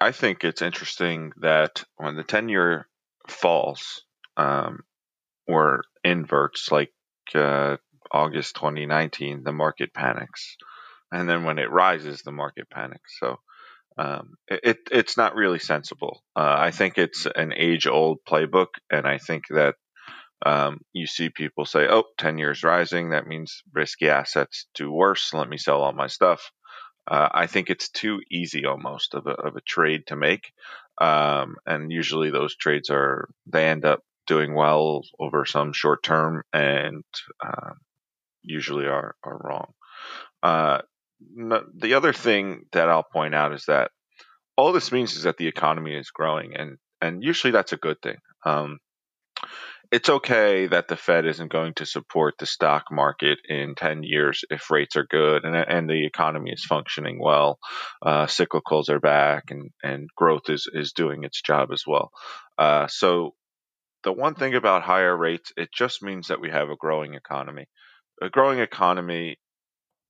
I 0.00 0.12
think 0.12 0.44
it's 0.44 0.62
interesting 0.62 1.32
that 1.40 1.84
when 1.96 2.16
the 2.16 2.24
10 2.24 2.48
year 2.48 2.88
falls 3.28 4.02
um, 4.36 4.80
or 5.46 5.82
inverts 6.04 6.70
like 6.72 6.92
uh, 7.34 7.76
August 8.10 8.56
2019, 8.56 9.44
the 9.44 9.52
market 9.52 9.94
panics 9.94 10.56
and 11.12 11.28
then 11.28 11.44
when 11.44 11.58
it 11.58 11.70
rises, 11.70 12.22
the 12.22 12.32
market 12.32 12.68
panics. 12.70 13.16
So 13.18 13.36
um, 13.96 14.34
it, 14.48 14.78
it's 14.90 15.16
not 15.16 15.34
really 15.34 15.58
sensible. 15.58 16.22
Uh, 16.36 16.56
I 16.58 16.70
think 16.70 16.98
it's 16.98 17.26
an 17.26 17.52
age 17.56 17.86
old 17.86 18.18
playbook, 18.28 18.68
and 18.90 19.06
I 19.06 19.18
think 19.18 19.44
that 19.50 19.74
um, 20.44 20.80
you 20.92 21.06
see 21.06 21.30
people 21.30 21.64
say, 21.64 21.88
"Oh, 21.88 22.04
10 22.18 22.38
years 22.38 22.62
rising, 22.62 23.10
that 23.10 23.26
means 23.26 23.62
risky 23.72 24.08
assets 24.08 24.66
do 24.74 24.90
worse. 24.92 25.34
Let 25.34 25.48
me 25.48 25.56
sell 25.56 25.82
all 25.82 25.92
my 25.92 26.06
stuff." 26.06 26.50
Uh, 27.08 27.28
I 27.32 27.46
think 27.46 27.70
it's 27.70 27.88
too 27.88 28.20
easy 28.30 28.66
almost 28.66 29.14
of 29.14 29.26
a, 29.26 29.30
of 29.30 29.56
a 29.56 29.62
trade 29.62 30.06
to 30.08 30.16
make, 30.16 30.52
um, 31.00 31.56
and 31.66 31.90
usually 31.90 32.30
those 32.30 32.54
trades 32.54 32.90
are 32.90 33.28
they 33.46 33.66
end 33.66 33.84
up 33.84 34.02
doing 34.26 34.54
well 34.54 35.02
over 35.18 35.46
some 35.46 35.72
short 35.72 36.02
term, 36.02 36.42
and 36.52 37.04
uh, 37.44 37.72
usually 38.42 38.86
are 38.86 39.14
are 39.24 39.40
wrong. 39.42 39.72
Uh, 40.42 40.80
the 41.20 41.94
other 41.94 42.12
thing 42.12 42.66
that 42.72 42.88
I'll 42.88 43.02
point 43.02 43.34
out 43.34 43.52
is 43.52 43.64
that 43.66 43.90
all 44.56 44.72
this 44.72 44.92
means 44.92 45.16
is 45.16 45.22
that 45.22 45.38
the 45.38 45.48
economy 45.48 45.94
is 45.94 46.10
growing, 46.10 46.54
and 46.56 46.76
and 47.00 47.24
usually 47.24 47.52
that's 47.52 47.72
a 47.72 47.78
good 47.78 48.02
thing. 48.02 48.18
Um, 48.44 48.78
it's 49.90 50.10
okay 50.10 50.66
that 50.66 50.88
the 50.88 50.96
Fed 50.96 51.24
isn't 51.24 51.50
going 51.50 51.72
to 51.74 51.86
support 51.86 52.34
the 52.38 52.46
stock 52.46 52.84
market 52.90 53.38
in 53.48 53.74
10 53.74 54.02
years 54.02 54.44
if 54.50 54.70
rates 54.70 54.96
are 54.96 55.06
good 55.08 55.44
and, 55.44 55.56
and 55.56 55.88
the 55.88 56.04
economy 56.04 56.50
is 56.50 56.64
functioning 56.64 57.18
well. 57.20 57.58
Uh, 58.04 58.26
cyclicals 58.26 58.90
are 58.90 59.00
back 59.00 59.44
and, 59.50 59.70
and 59.82 60.08
growth 60.14 60.50
is, 60.50 60.68
is 60.72 60.92
doing 60.92 61.24
its 61.24 61.40
job 61.40 61.70
as 61.72 61.84
well. 61.86 62.10
Uh, 62.58 62.86
so, 62.86 63.34
the 64.04 64.12
one 64.12 64.34
thing 64.34 64.54
about 64.54 64.84
higher 64.84 65.16
rates, 65.16 65.52
it 65.56 65.70
just 65.76 66.02
means 66.04 66.28
that 66.28 66.40
we 66.40 66.50
have 66.50 66.68
a 66.68 66.76
growing 66.76 67.14
economy. 67.14 67.66
A 68.22 68.30
growing 68.30 68.60
economy 68.60 69.38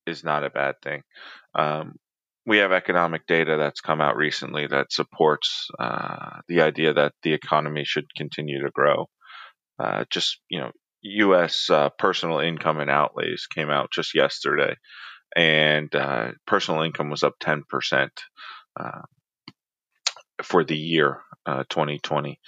is 0.06 0.22
not 0.22 0.44
a 0.44 0.50
bad 0.50 0.74
thing. 0.82 1.02
Um, 1.54 1.94
we 2.44 2.58
have 2.58 2.72
economic 2.72 3.26
data 3.26 3.56
that's 3.58 3.80
come 3.80 4.00
out 4.00 4.16
recently 4.16 4.66
that 4.66 4.92
supports 4.92 5.68
uh, 5.78 6.40
the 6.48 6.62
idea 6.62 6.94
that 6.94 7.12
the 7.22 7.32
economy 7.32 7.84
should 7.84 8.06
continue 8.14 8.62
to 8.62 8.70
grow. 8.70 9.08
Uh, 9.78 10.04
just 10.10 10.40
you 10.48 10.60
know, 10.60 10.70
U.S. 11.02 11.70
Uh, 11.70 11.90
personal 11.98 12.40
income 12.40 12.80
and 12.80 12.90
outlays 12.90 13.46
came 13.46 13.70
out 13.70 13.90
just 13.92 14.14
yesterday, 14.14 14.74
and 15.36 15.94
uh, 15.94 16.32
personal 16.46 16.82
income 16.82 17.10
was 17.10 17.22
up 17.22 17.34
10 17.40 17.64
percent 17.68 18.12
uh, 18.78 19.02
for 20.42 20.64
the 20.64 20.76
year 20.76 21.20
2020, 21.46 22.38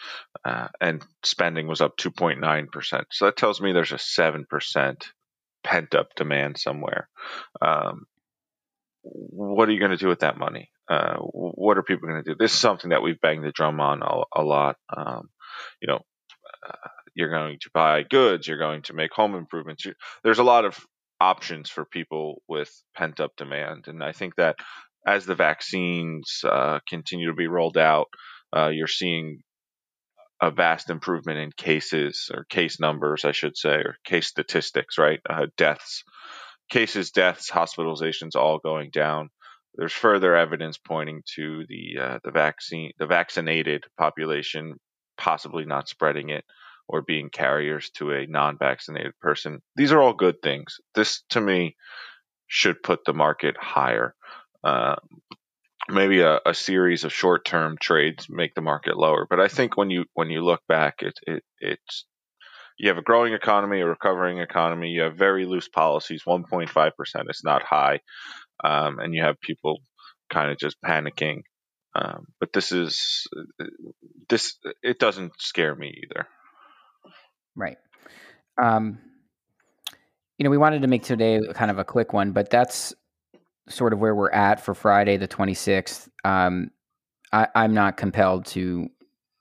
uh, 0.45 0.69
and 0.81 1.03
spending 1.25 1.67
was 1.67 1.81
up 1.81 1.97
2.9 1.97 2.69
percent. 2.71 3.07
So 3.11 3.27
that 3.27 3.37
tells 3.37 3.61
me 3.61 3.73
there's 3.73 3.93
a 3.93 3.99
seven 3.99 4.47
percent 4.49 5.07
pent 5.63 5.95
up 5.95 6.09
demand 6.17 6.59
somewhere. 6.59 7.09
Um, 7.61 8.07
what 9.03 9.69
are 9.69 9.73
you 9.73 9.79
going 9.79 9.93
to 9.93 9.97
do 9.97 10.09
with 10.09 10.21
that 10.21 10.39
money? 10.39 10.71
Uh, 10.89 11.17
what 11.17 11.79
are 11.79 11.83
people 11.83 12.09
going 12.09 12.23
to 12.23 12.31
do? 12.31 12.37
This 12.39 12.53
is 12.53 12.59
something 12.59 12.91
that 12.91 13.03
we've 13.03 13.21
banged 13.21 13.45
the 13.45 13.53
drum 13.53 13.81
on 13.81 14.03
a, 14.03 14.41
a 14.41 14.43
lot. 14.43 14.77
Um, 14.95 15.29
you 15.81 15.89
know, 15.89 16.01
you're 17.14 17.31
going 17.31 17.59
to 17.61 17.71
buy 17.73 18.02
goods, 18.02 18.47
you're 18.47 18.59
going 18.59 18.83
to 18.83 18.95
make 18.95 19.12
home 19.12 19.35
improvements. 19.35 19.85
You, 19.85 19.95
there's 20.25 20.38
a 20.38 20.45
lot 20.45 20.64
of 20.64 20.79
options 21.21 21.69
for 21.71 21.85
people 21.85 22.43
with 22.49 22.71
pent 22.97 23.21
up 23.21 23.33
demand, 23.37 23.85
and 23.88 24.02
I 24.02 24.12
think 24.12 24.37
that 24.37 24.57
as 25.07 25.26
the 25.26 25.35
vaccines 25.35 26.40
uh, 26.45 26.81
continue 26.88 27.29
to 27.29 27.35
be 27.35 27.47
rolled 27.47 27.79
out, 27.79 28.09
uh, 28.55 28.69
you're 28.69 28.87
seeing 28.87 29.40
a 30.43 30.50
vast 30.50 30.90
improvement 30.90 31.38
in 31.38 31.52
cases 31.57 32.31
or 32.33 32.45
case 32.45 32.81
numbers, 32.81 33.25
I 33.25 33.33
should 33.33 33.57
say, 33.57 33.75
or 33.75 33.97
case 34.05 34.26
statistics, 34.26 34.99
right? 34.99 35.21
Uh, 35.29 35.47
deaths, 35.57 36.02
cases, 36.71 37.11
deaths, 37.11 37.50
hospitalizations, 37.50 38.37
all 38.37 38.59
going 38.59 38.90
down. 38.90 39.29
There's 39.75 39.93
further 39.93 40.35
evidence 40.35 40.79
pointing 40.79 41.23
to 41.37 41.64
the 41.69 42.00
uh, 42.00 42.19
the 42.25 42.33
vaccine, 42.33 42.93
the 42.99 43.07
vaccinated 43.07 43.85
population, 43.99 44.75
possibly 45.21 45.65
not 45.65 45.89
spreading 45.89 46.31
it 46.31 46.45
or 46.89 47.03
being 47.03 47.31
carriers 47.31 47.91
to 47.91 48.11
a 48.11 48.27
non-vaccinated 48.27 49.12
person. 49.21 49.61
These 49.77 49.93
are 49.93 50.00
all 50.00 50.15
good 50.15 50.43
things. 50.43 50.79
This, 50.95 51.23
to 51.31 51.41
me, 51.41 51.77
should 52.49 52.83
put 52.83 53.05
the 53.05 53.12
market 53.12 53.57
higher. 53.61 54.15
Uh, 54.65 54.97
maybe 55.89 56.21
a, 56.21 56.41
a 56.45 56.55
series 56.55 57.05
of 57.05 57.12
short 57.12 57.45
term 57.45 57.77
trades 57.81 58.27
make 58.29 58.55
the 58.55 58.61
market 58.61 58.97
lower. 58.97 59.27
But 59.29 59.41
I 59.41 59.49
think 59.49 59.77
when 59.77 59.91
you 59.91 60.05
when 60.15 60.31
you 60.31 60.43
look 60.43 60.62
back, 60.69 60.97
it, 61.03 61.15
it 61.27 61.45
it's 61.61 62.07
you 62.79 62.89
have 62.89 62.99
a 62.99 63.03
growing 63.03 63.35
economy, 63.35 63.81
a 63.81 63.87
recovering 63.87 64.39
economy. 64.39 64.89
You 64.89 65.03
have 65.03 65.17
very 65.17 65.47
loose 65.47 65.69
policies. 65.69 66.23
1.5 66.27 66.97
percent 66.97 67.29
is 67.31 67.43
not 67.45 67.62
high, 67.62 68.00
um, 68.65 68.99
and 68.99 69.15
you 69.15 69.23
have 69.23 69.41
people 69.41 69.79
kind 70.31 70.50
of 70.50 70.59
just 70.59 70.77
panicking. 70.85 71.43
Um, 71.94 72.26
but 72.38 72.52
this 72.52 72.73
is 72.73 73.26
this 74.28 74.56
it 74.82 74.99
doesn't 74.99 75.32
scare 75.38 75.75
me 75.75 76.02
either. 76.04 76.26
Right. 77.56 77.78
Um, 78.62 78.99
you 80.38 80.44
know, 80.44 80.50
we 80.50 80.59
wanted 80.59 80.82
to 80.82 80.88
make 80.88 81.02
today 81.02 81.40
kind 81.54 81.70
of 81.70 81.78
a 81.78 81.85
quick 81.85 82.12
one, 82.12 82.32
but 82.32 82.49
that's 82.49 82.94
sort 83.68 83.92
of 83.92 83.99
where 83.99 84.14
we're 84.14 84.30
at 84.30 84.64
for 84.64 84.75
Friday 84.75 85.16
the 85.16 85.28
26th. 85.28 86.09
Um, 86.25 86.70
I, 87.32 87.47
am 87.54 87.75
not 87.75 87.97
compelled 87.97 88.47
to 88.47 88.88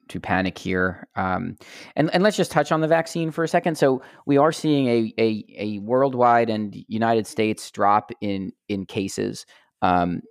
to 0.09 0.19
panic 0.19 0.57
here. 0.57 1.07
Um, 1.15 1.55
and 1.95 2.09
and 2.13 2.23
let's 2.23 2.35
just 2.35 2.51
touch 2.51 2.71
on 2.71 2.81
the 2.81 2.87
vaccine 2.87 3.31
for 3.31 3.43
a 3.43 3.47
second. 3.47 3.77
So 3.77 4.01
we 4.25 4.37
are 4.37 4.51
seeing 4.51 4.87
a 4.87 5.13
a, 5.17 5.45
a 5.57 5.79
worldwide 5.79 6.49
and 6.49 6.75
United 6.87 7.27
States 7.27 7.69
drop 7.71 8.11
in 8.21 8.51
in 8.67 8.85
cases. 8.85 9.45
Um, 9.81 10.21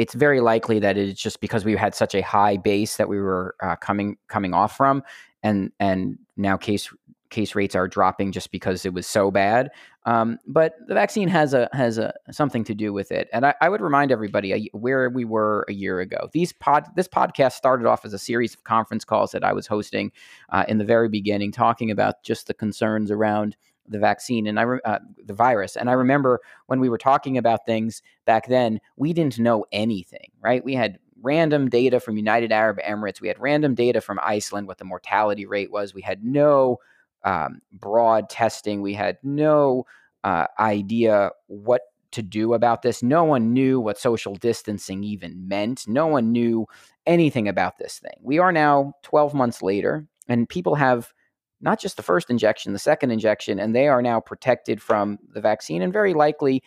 it's 0.00 0.14
very 0.14 0.40
likely 0.40 0.78
that 0.78 0.96
it's 0.96 1.20
just 1.20 1.42
because 1.42 1.62
we 1.62 1.76
had 1.76 1.94
such 1.94 2.14
a 2.14 2.22
high 2.22 2.56
base 2.56 2.96
that 2.96 3.06
we 3.06 3.20
were 3.20 3.54
uh, 3.62 3.76
coming 3.76 4.16
coming 4.28 4.54
off 4.54 4.74
from, 4.74 5.02
and 5.42 5.72
and 5.78 6.18
now 6.38 6.56
case 6.56 6.88
case 7.28 7.54
rates 7.54 7.74
are 7.74 7.86
dropping 7.86 8.32
just 8.32 8.50
because 8.50 8.86
it 8.86 8.94
was 8.94 9.06
so 9.06 9.30
bad. 9.30 9.70
Um, 10.06 10.38
but 10.46 10.76
the 10.88 10.94
vaccine 10.94 11.28
has 11.28 11.52
a 11.52 11.68
has 11.74 11.98
a 11.98 12.14
something 12.30 12.64
to 12.64 12.74
do 12.74 12.94
with 12.94 13.12
it. 13.12 13.28
And 13.30 13.44
I, 13.44 13.54
I 13.60 13.68
would 13.68 13.82
remind 13.82 14.10
everybody 14.10 14.70
where 14.72 15.10
we 15.10 15.26
were 15.26 15.66
a 15.68 15.74
year 15.74 16.00
ago. 16.00 16.30
These 16.32 16.54
pod 16.54 16.86
this 16.96 17.06
podcast 17.06 17.52
started 17.52 17.86
off 17.86 18.06
as 18.06 18.14
a 18.14 18.18
series 18.18 18.54
of 18.54 18.64
conference 18.64 19.04
calls 19.04 19.32
that 19.32 19.44
I 19.44 19.52
was 19.52 19.66
hosting 19.66 20.12
uh, 20.48 20.64
in 20.66 20.78
the 20.78 20.84
very 20.84 21.10
beginning, 21.10 21.52
talking 21.52 21.90
about 21.90 22.22
just 22.22 22.46
the 22.46 22.54
concerns 22.54 23.10
around 23.10 23.54
the 23.90 23.98
vaccine 23.98 24.46
and 24.46 24.58
I 24.58 24.62
re- 24.62 24.80
uh, 24.84 25.00
the 25.24 25.34
virus. 25.34 25.76
And 25.76 25.90
I 25.90 25.94
remember 25.94 26.40
when 26.66 26.80
we 26.80 26.88
were 26.88 26.98
talking 26.98 27.36
about 27.36 27.66
things 27.66 28.02
back 28.24 28.46
then, 28.46 28.80
we 28.96 29.12
didn't 29.12 29.38
know 29.38 29.66
anything, 29.72 30.30
right? 30.40 30.64
We 30.64 30.74
had 30.74 30.98
random 31.22 31.68
data 31.68 32.00
from 32.00 32.16
United 32.16 32.52
Arab 32.52 32.78
Emirates. 32.78 33.20
We 33.20 33.28
had 33.28 33.38
random 33.38 33.74
data 33.74 34.00
from 34.00 34.18
Iceland, 34.22 34.66
what 34.66 34.78
the 34.78 34.84
mortality 34.84 35.44
rate 35.44 35.70
was. 35.70 35.92
We 35.92 36.02
had 36.02 36.24
no 36.24 36.78
um, 37.24 37.60
broad 37.72 38.30
testing. 38.30 38.80
We 38.80 38.94
had 38.94 39.18
no 39.22 39.84
uh, 40.24 40.46
idea 40.58 41.30
what 41.48 41.82
to 42.12 42.22
do 42.22 42.54
about 42.54 42.82
this. 42.82 43.02
No 43.02 43.24
one 43.24 43.52
knew 43.52 43.80
what 43.80 43.98
social 43.98 44.34
distancing 44.34 45.04
even 45.04 45.46
meant. 45.46 45.86
No 45.86 46.06
one 46.06 46.32
knew 46.32 46.66
anything 47.06 47.48
about 47.48 47.78
this 47.78 47.98
thing. 47.98 48.18
We 48.22 48.38
are 48.38 48.52
now 48.52 48.94
12 49.02 49.34
months 49.34 49.62
later, 49.62 50.06
and 50.28 50.48
people 50.48 50.74
have 50.74 51.12
not 51.60 51.80
just 51.80 51.96
the 51.96 52.02
first 52.02 52.30
injection, 52.30 52.72
the 52.72 52.78
second 52.78 53.10
injection, 53.10 53.58
and 53.58 53.74
they 53.74 53.88
are 53.88 54.02
now 54.02 54.20
protected 54.20 54.80
from 54.80 55.18
the 55.32 55.40
vaccine 55.40 55.82
and 55.82 55.92
very 55.92 56.14
likely, 56.14 56.62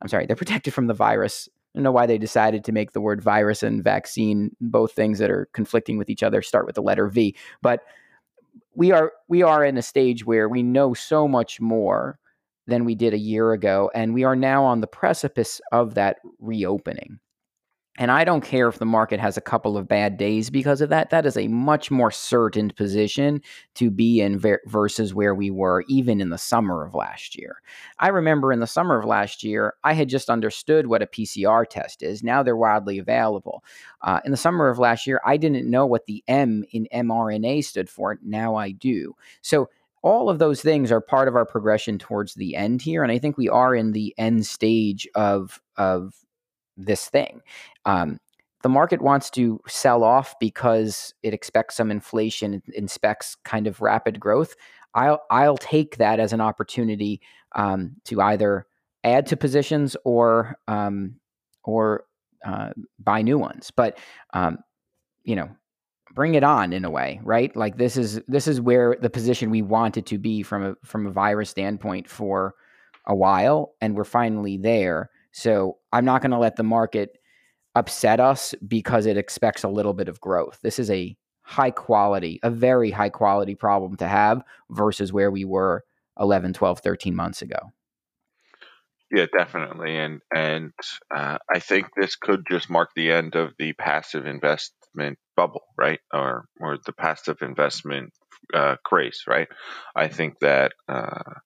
I'm 0.00 0.08
sorry, 0.08 0.26
they're 0.26 0.36
protected 0.44 0.74
from 0.74 0.86
the 0.86 0.94
virus. 0.94 1.48
I 1.74 1.78
don't 1.78 1.84
know 1.84 1.92
why 1.92 2.06
they 2.06 2.18
decided 2.18 2.64
to 2.64 2.72
make 2.72 2.92
the 2.92 3.00
word 3.00 3.22
virus 3.22 3.62
and 3.62 3.84
vaccine 3.84 4.54
both 4.60 4.92
things 4.92 5.18
that 5.18 5.30
are 5.30 5.48
conflicting 5.52 5.98
with 5.98 6.10
each 6.10 6.22
other 6.22 6.42
start 6.42 6.66
with 6.66 6.74
the 6.74 6.82
letter 6.82 7.08
V. 7.08 7.36
But 7.62 7.82
we 8.74 8.90
are 8.90 9.12
we 9.28 9.42
are 9.42 9.64
in 9.64 9.76
a 9.76 9.82
stage 9.82 10.24
where 10.24 10.48
we 10.48 10.62
know 10.62 10.94
so 10.94 11.28
much 11.28 11.60
more 11.60 12.18
than 12.68 12.84
we 12.84 12.94
did 12.94 13.14
a 13.14 13.18
year 13.18 13.52
ago. 13.52 13.90
And 13.94 14.14
we 14.14 14.24
are 14.24 14.36
now 14.36 14.64
on 14.64 14.80
the 14.80 14.86
precipice 14.86 15.60
of 15.72 15.94
that 15.94 16.18
reopening. 16.38 17.18
And 17.98 18.12
I 18.12 18.22
don't 18.22 18.44
care 18.44 18.68
if 18.68 18.78
the 18.78 18.84
market 18.84 19.18
has 19.18 19.36
a 19.36 19.40
couple 19.40 19.76
of 19.76 19.88
bad 19.88 20.16
days 20.16 20.50
because 20.50 20.80
of 20.80 20.88
that. 20.90 21.10
That 21.10 21.26
is 21.26 21.36
a 21.36 21.48
much 21.48 21.90
more 21.90 22.12
certain 22.12 22.70
position 22.70 23.42
to 23.74 23.90
be 23.90 24.20
in 24.20 24.38
ver- 24.38 24.62
versus 24.66 25.12
where 25.12 25.34
we 25.34 25.50
were 25.50 25.84
even 25.88 26.20
in 26.20 26.30
the 26.30 26.38
summer 26.38 26.84
of 26.84 26.94
last 26.94 27.36
year. 27.36 27.60
I 27.98 28.08
remember 28.08 28.52
in 28.52 28.60
the 28.60 28.68
summer 28.68 29.00
of 29.00 29.04
last 29.04 29.42
year, 29.42 29.74
I 29.82 29.94
had 29.94 30.08
just 30.08 30.30
understood 30.30 30.86
what 30.86 31.02
a 31.02 31.06
PCR 31.06 31.68
test 31.68 32.04
is. 32.04 32.22
Now 32.22 32.44
they're 32.44 32.56
widely 32.56 32.98
available. 32.98 33.64
Uh, 34.02 34.20
in 34.24 34.30
the 34.30 34.36
summer 34.36 34.68
of 34.68 34.78
last 34.78 35.04
year, 35.04 35.20
I 35.26 35.36
didn't 35.36 35.68
know 35.68 35.84
what 35.84 36.06
the 36.06 36.22
M 36.28 36.64
in 36.70 36.86
mRNA 36.94 37.64
stood 37.64 37.90
for. 37.90 38.16
Now 38.22 38.54
I 38.54 38.70
do. 38.70 39.16
So 39.42 39.68
all 40.02 40.30
of 40.30 40.38
those 40.38 40.62
things 40.62 40.92
are 40.92 41.00
part 41.00 41.26
of 41.26 41.34
our 41.34 41.44
progression 41.44 41.98
towards 41.98 42.34
the 42.34 42.54
end 42.54 42.80
here 42.80 43.02
and 43.02 43.10
i 43.10 43.18
think 43.18 43.36
we 43.36 43.48
are 43.48 43.74
in 43.74 43.90
the 43.90 44.14
end 44.16 44.46
stage 44.46 45.08
of 45.16 45.60
of 45.76 46.14
this 46.78 47.08
thing 47.08 47.40
um, 47.84 48.18
the 48.62 48.68
market 48.68 49.00
wants 49.00 49.30
to 49.30 49.60
sell 49.68 50.02
off 50.02 50.34
because 50.40 51.14
it 51.22 51.34
expects 51.34 51.76
some 51.76 51.90
inflation 51.90 52.62
inspects 52.74 53.36
kind 53.44 53.66
of 53.66 53.80
rapid 53.80 54.18
growth 54.18 54.54
i'll 54.94 55.20
i'll 55.30 55.58
take 55.58 55.96
that 55.96 56.20
as 56.20 56.32
an 56.32 56.40
opportunity 56.40 57.20
um, 57.54 57.92
to 58.04 58.20
either 58.22 58.66
add 59.04 59.26
to 59.26 59.36
positions 59.36 59.96
or 60.04 60.56
um, 60.68 61.14
or 61.64 62.04
uh, 62.44 62.70
buy 62.98 63.20
new 63.22 63.38
ones 63.38 63.70
but 63.74 63.98
um, 64.32 64.58
you 65.24 65.36
know 65.36 65.48
bring 66.18 66.34
it 66.34 66.42
on 66.42 66.72
in 66.72 66.84
a 66.84 66.90
way, 66.90 67.20
right? 67.22 67.54
Like 67.54 67.78
this 67.78 67.96
is 67.96 68.20
this 68.26 68.48
is 68.48 68.60
where 68.60 68.96
the 69.00 69.08
position 69.08 69.50
we 69.50 69.62
wanted 69.62 70.04
to 70.06 70.18
be 70.18 70.42
from 70.42 70.64
a 70.64 70.74
from 70.84 71.06
a 71.06 71.12
virus 71.12 71.48
standpoint 71.48 72.10
for 72.10 72.56
a 73.06 73.14
while, 73.14 73.74
and 73.80 73.94
we're 73.94 74.02
finally 74.02 74.56
there. 74.56 75.10
So 75.30 75.77
I'm 75.92 76.04
not 76.04 76.22
going 76.22 76.30
to 76.32 76.38
let 76.38 76.56
the 76.56 76.62
market 76.62 77.18
upset 77.74 78.20
us 78.20 78.54
because 78.66 79.06
it 79.06 79.16
expects 79.16 79.62
a 79.62 79.68
little 79.68 79.94
bit 79.94 80.08
of 80.08 80.20
growth. 80.20 80.58
This 80.62 80.78
is 80.78 80.90
a 80.90 81.16
high 81.42 81.70
quality, 81.70 82.40
a 82.42 82.50
very 82.50 82.90
high 82.90 83.08
quality 83.08 83.54
problem 83.54 83.96
to 83.96 84.08
have 84.08 84.42
versus 84.70 85.12
where 85.12 85.30
we 85.30 85.44
were 85.44 85.84
11, 86.18 86.52
12, 86.52 86.80
13 86.80 87.14
months 87.14 87.42
ago. 87.42 87.72
Yeah, 89.10 89.24
definitely, 89.32 89.96
and 89.96 90.20
and 90.34 90.72
uh, 91.10 91.38
I 91.50 91.60
think 91.60 91.86
this 91.96 92.14
could 92.16 92.44
just 92.46 92.68
mark 92.68 92.90
the 92.94 93.10
end 93.10 93.36
of 93.36 93.54
the 93.58 93.72
passive 93.72 94.26
investment 94.26 95.18
bubble, 95.34 95.62
right, 95.78 96.00
or 96.12 96.44
or 96.60 96.76
the 96.84 96.92
passive 96.92 97.38
investment 97.40 98.12
uh, 98.52 98.76
craze, 98.84 99.22
right. 99.26 99.48
I 99.96 100.08
think 100.08 100.40
that 100.40 100.72
uh, 100.88 101.36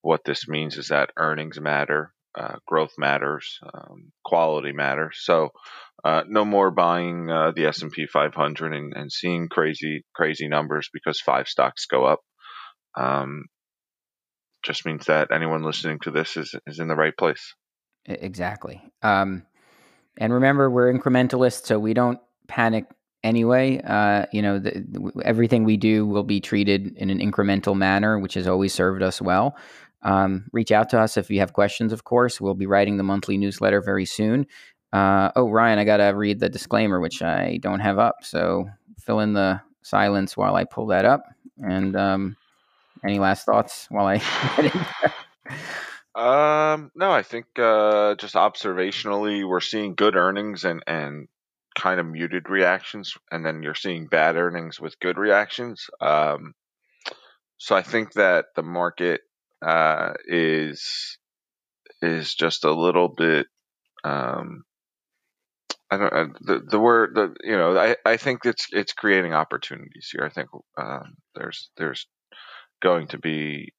what 0.00 0.20
this 0.24 0.46
means 0.46 0.76
is 0.76 0.88
that 0.88 1.10
earnings 1.16 1.60
matter, 1.60 2.12
uh, 2.38 2.56
growth 2.66 2.92
matters, 2.98 3.58
um, 3.74 4.12
quality 4.24 4.72
matters. 4.72 5.18
So, 5.20 5.50
uh, 6.04 6.22
no 6.28 6.44
more 6.44 6.70
buying 6.70 7.28
uh, 7.28 7.50
the 7.54 7.66
S 7.66 7.82
and 7.82 7.90
P 7.90 8.06
500 8.06 8.72
and, 8.72 8.92
and 8.94 9.10
seeing 9.10 9.48
crazy 9.48 10.04
crazy 10.14 10.48
numbers 10.48 10.88
because 10.92 11.20
five 11.20 11.48
stocks 11.48 11.86
go 11.86 12.04
up. 12.04 12.20
Um, 12.96 13.46
just 14.62 14.86
means 14.86 15.06
that 15.06 15.32
anyone 15.32 15.62
listening 15.62 15.98
to 16.00 16.10
this 16.10 16.36
is 16.36 16.54
is 16.66 16.78
in 16.78 16.88
the 16.88 16.96
right 16.96 17.16
place. 17.16 17.54
Exactly. 18.06 18.80
Um, 19.02 19.44
and 20.16 20.32
remember, 20.32 20.70
we're 20.70 20.92
incrementalists, 20.92 21.66
so 21.66 21.78
we 21.78 21.94
don't 21.94 22.20
panic 22.46 22.86
anyway. 23.22 23.80
Uh, 23.82 24.26
you 24.32 24.42
know, 24.42 24.58
the, 24.58 25.12
everything 25.24 25.64
we 25.64 25.76
do 25.76 26.06
will 26.06 26.24
be 26.24 26.40
treated 26.40 26.96
in 26.96 27.10
an 27.10 27.18
incremental 27.18 27.76
manner, 27.76 28.18
which 28.18 28.34
has 28.34 28.46
always 28.46 28.72
served 28.72 29.02
us 29.02 29.20
well. 29.20 29.56
Um, 30.02 30.46
reach 30.52 30.70
out 30.72 30.90
to 30.90 31.00
us 31.00 31.16
if 31.16 31.30
you 31.30 31.40
have 31.40 31.52
questions. 31.52 31.92
Of 31.92 32.04
course, 32.04 32.40
we'll 32.40 32.54
be 32.54 32.66
writing 32.66 32.96
the 32.96 33.02
monthly 33.02 33.36
newsletter 33.36 33.80
very 33.80 34.06
soon. 34.06 34.46
Uh, 34.92 35.30
oh, 35.36 35.48
Ryan, 35.48 35.78
I 35.78 35.84
gotta 35.84 36.14
read 36.14 36.40
the 36.40 36.48
disclaimer, 36.48 37.00
which 37.00 37.22
I 37.22 37.58
don't 37.62 37.80
have 37.80 37.98
up. 37.98 38.16
So 38.22 38.68
fill 38.98 39.20
in 39.20 39.34
the 39.34 39.60
silence 39.82 40.36
while 40.36 40.54
I 40.54 40.64
pull 40.64 40.86
that 40.88 41.04
up 41.04 41.24
and. 41.58 41.96
Um, 41.96 42.36
any 43.04 43.18
last 43.18 43.46
thoughts 43.46 43.86
while 43.90 44.06
I 44.06 44.18
Um, 46.14 46.90
no, 46.96 47.12
I 47.12 47.22
think 47.22 47.46
uh, 47.58 48.16
just 48.16 48.34
observationally, 48.34 49.48
we're 49.48 49.60
seeing 49.60 49.94
good 49.94 50.16
earnings 50.16 50.64
and 50.64 50.82
and 50.86 51.28
kind 51.78 52.00
of 52.00 52.06
muted 52.06 52.48
reactions, 52.48 53.16
and 53.30 53.46
then 53.46 53.62
you're 53.62 53.76
seeing 53.76 54.08
bad 54.08 54.34
earnings 54.34 54.80
with 54.80 54.98
good 54.98 55.16
reactions. 55.16 55.88
Um, 56.00 56.54
so 57.58 57.76
I 57.76 57.82
think 57.82 58.14
that 58.14 58.46
the 58.56 58.64
market 58.64 59.20
uh, 59.62 60.12
is 60.26 61.18
is 62.02 62.34
just 62.34 62.64
a 62.64 62.72
little 62.72 63.08
bit. 63.08 63.46
Um, 64.04 64.62
I 65.90 65.96
don't 65.96 66.12
uh, 66.12 66.26
the 66.40 66.60
the 66.70 66.78
word 66.78 67.14
the 67.14 67.34
you 67.42 67.56
know 67.56 67.76
I, 67.78 67.96
I 68.04 68.16
think 68.16 68.40
it's 68.44 68.66
it's 68.72 68.92
creating 68.92 69.34
opportunities 69.34 70.10
here. 70.12 70.24
I 70.24 70.32
think 70.32 70.48
um, 70.76 71.14
there's 71.34 71.70
there's 71.76 72.06
going 72.82 73.08
to 73.08 73.18
be 73.18 73.72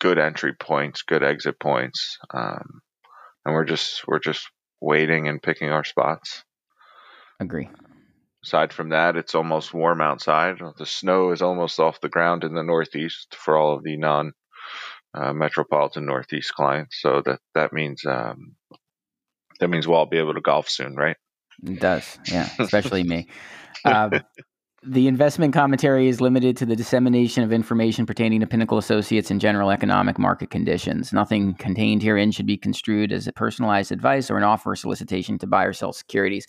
good 0.00 0.18
entry 0.18 0.54
points, 0.54 1.02
good 1.02 1.22
exit 1.22 1.58
points, 1.58 2.18
um, 2.32 2.80
and 3.44 3.54
we're 3.54 3.64
just 3.64 4.06
we're 4.06 4.18
just 4.18 4.46
waiting 4.80 5.28
and 5.28 5.42
picking 5.42 5.70
our 5.70 5.84
spots. 5.84 6.44
Agree. 7.40 7.68
Aside 8.44 8.74
from 8.74 8.90
that, 8.90 9.16
it's 9.16 9.34
almost 9.34 9.72
warm 9.72 10.02
outside. 10.02 10.60
The 10.76 10.84
snow 10.84 11.30
is 11.30 11.40
almost 11.40 11.80
off 11.80 12.02
the 12.02 12.10
ground 12.10 12.44
in 12.44 12.54
the 12.54 12.62
Northeast 12.62 13.34
for 13.34 13.56
all 13.56 13.74
of 13.74 13.82
the 13.82 13.96
non 13.96 14.32
uh, 15.14 15.32
metropolitan 15.32 16.06
Northeast 16.06 16.52
clients. 16.54 17.00
So 17.00 17.22
that 17.24 17.40
that 17.54 17.72
means 17.72 18.04
um, 18.06 18.56
that 19.60 19.68
means 19.68 19.86
we'll 19.86 19.98
all 19.98 20.06
be 20.06 20.18
able 20.18 20.34
to 20.34 20.40
golf 20.40 20.68
soon, 20.68 20.94
right? 20.94 21.16
It 21.62 21.80
does, 21.80 22.18
yeah, 22.26 22.48
especially 22.58 23.04
me. 23.04 23.28
Um, 23.84 24.12
the 24.86 25.08
investment 25.08 25.54
commentary 25.54 26.08
is 26.08 26.20
limited 26.20 26.58
to 26.58 26.66
the 26.66 26.76
dissemination 26.76 27.42
of 27.42 27.52
information 27.52 28.04
pertaining 28.04 28.40
to 28.40 28.46
Pinnacle 28.46 28.76
Associates 28.76 29.30
and 29.30 29.40
general 29.40 29.70
economic 29.70 30.18
market 30.18 30.50
conditions. 30.50 31.10
Nothing 31.10 31.54
contained 31.54 32.02
herein 32.02 32.30
should 32.32 32.44
be 32.44 32.58
construed 32.58 33.10
as 33.10 33.26
a 33.26 33.32
personalized 33.32 33.92
advice 33.92 34.30
or 34.30 34.36
an 34.36 34.42
offer 34.42 34.72
or 34.72 34.76
solicitation 34.76 35.38
to 35.38 35.46
buy 35.46 35.64
or 35.64 35.72
sell 35.72 35.94
securities. 35.94 36.46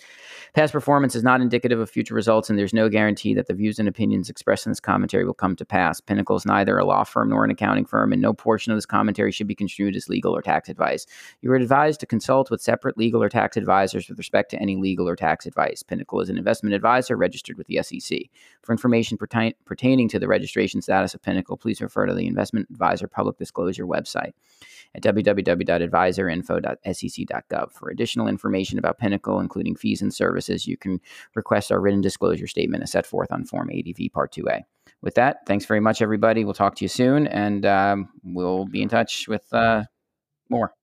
Past 0.54 0.74
performance 0.74 1.16
is 1.16 1.24
not 1.24 1.40
indicative 1.40 1.80
of 1.80 1.90
future 1.90 2.14
results, 2.14 2.50
and 2.50 2.60
there's 2.60 2.74
no 2.74 2.90
guarantee 2.90 3.34
that 3.36 3.48
the 3.48 3.54
views 3.54 3.80
and 3.80 3.88
opinions 3.88 4.30
expressed 4.30 4.66
in 4.66 4.72
this 4.72 4.82
commentary 4.82 5.24
will 5.24 5.34
come 5.34 5.56
to 5.56 5.66
pass. 5.66 6.02
Pinnacle 6.02 6.36
is 6.36 6.46
neither 6.46 6.78
a 6.78 6.86
law 6.86 7.06
firm 7.06 7.30
nor 7.30 7.46
an 7.46 7.52
accounting 7.52 7.86
firm, 7.86 8.12
and 8.12 8.22
no 8.22 8.34
portion 8.34 8.72
of 8.74 8.78
this 8.78 8.86
commentary 8.86 9.32
should 9.32 9.48
be 9.48 9.56
construed 9.56 9.96
as 9.96 10.10
legal 10.10 10.36
or 10.36 10.42
tax 10.42 10.68
advice. 10.68 11.06
You 11.42 11.52
are 11.54 11.56
advised 11.56 12.02
to 12.02 12.06
consult 12.06 12.52
with 12.52 12.62
separate 12.62 12.98
legal 12.98 13.24
or 13.24 13.30
tax 13.30 13.56
advisors 13.56 14.10
with 14.10 14.18
respect 14.18 14.52
to 14.52 14.62
any 14.62 14.76
legal 14.76 15.08
or 15.08 15.16
tax 15.16 15.46
advice. 15.46 15.84
Pinnacle 15.84 16.20
is 16.20 16.30
an 16.30 16.38
investment 16.38 16.76
advisor 16.76 17.16
registered 17.16 17.58
with 17.58 17.68
the 17.68 17.82
SEC. 17.82 18.25
For 18.62 18.72
information 18.72 19.18
pertain- 19.18 19.54
pertaining 19.66 20.08
to 20.10 20.20
the 20.20 20.28
registration 20.28 20.82
status 20.82 21.14
of 21.14 21.22
Pinnacle, 21.22 21.56
please 21.58 21.82
refer 21.82 22.06
to 22.06 22.14
the 22.14 22.28
Investment 22.28 22.68
Advisor 22.72 23.08
Public 23.08 23.38
Disclosure 23.38 23.86
website 23.86 24.34
at 24.96 25.04
www.advisorinfo.sec.gov. 25.04 27.72
For 27.72 27.90
additional 27.90 28.28
information 28.28 28.80
about 28.80 28.98
Pinnacle, 28.98 29.40
including 29.40 29.76
fees 29.76 30.02
and 30.02 30.12
services, 30.14 30.68
you 30.68 30.76
can 30.78 31.00
request 31.36 31.72
our 31.72 31.80
written 31.80 32.02
disclosure 32.02 32.48
statement 32.48 32.84
as 32.84 32.92
set 32.92 33.06
forth 33.06 33.32
on 33.32 33.46
Form 33.46 33.70
ADV 33.70 34.12
Part 34.14 34.34
2A. 34.34 34.64
With 35.02 35.16
that, 35.16 35.46
thanks 35.46 35.66
very 35.66 35.80
much, 35.80 36.02
everybody. 36.02 36.46
We'll 36.46 36.54
talk 36.54 36.76
to 36.76 36.86
you 36.86 36.90
soon, 36.90 37.28
and 37.28 37.66
um, 37.66 38.10
we'll 38.24 38.66
be 38.66 38.82
in 38.82 38.90
touch 38.90 39.28
with 39.28 39.52
uh, 39.54 39.84
more. 40.50 40.74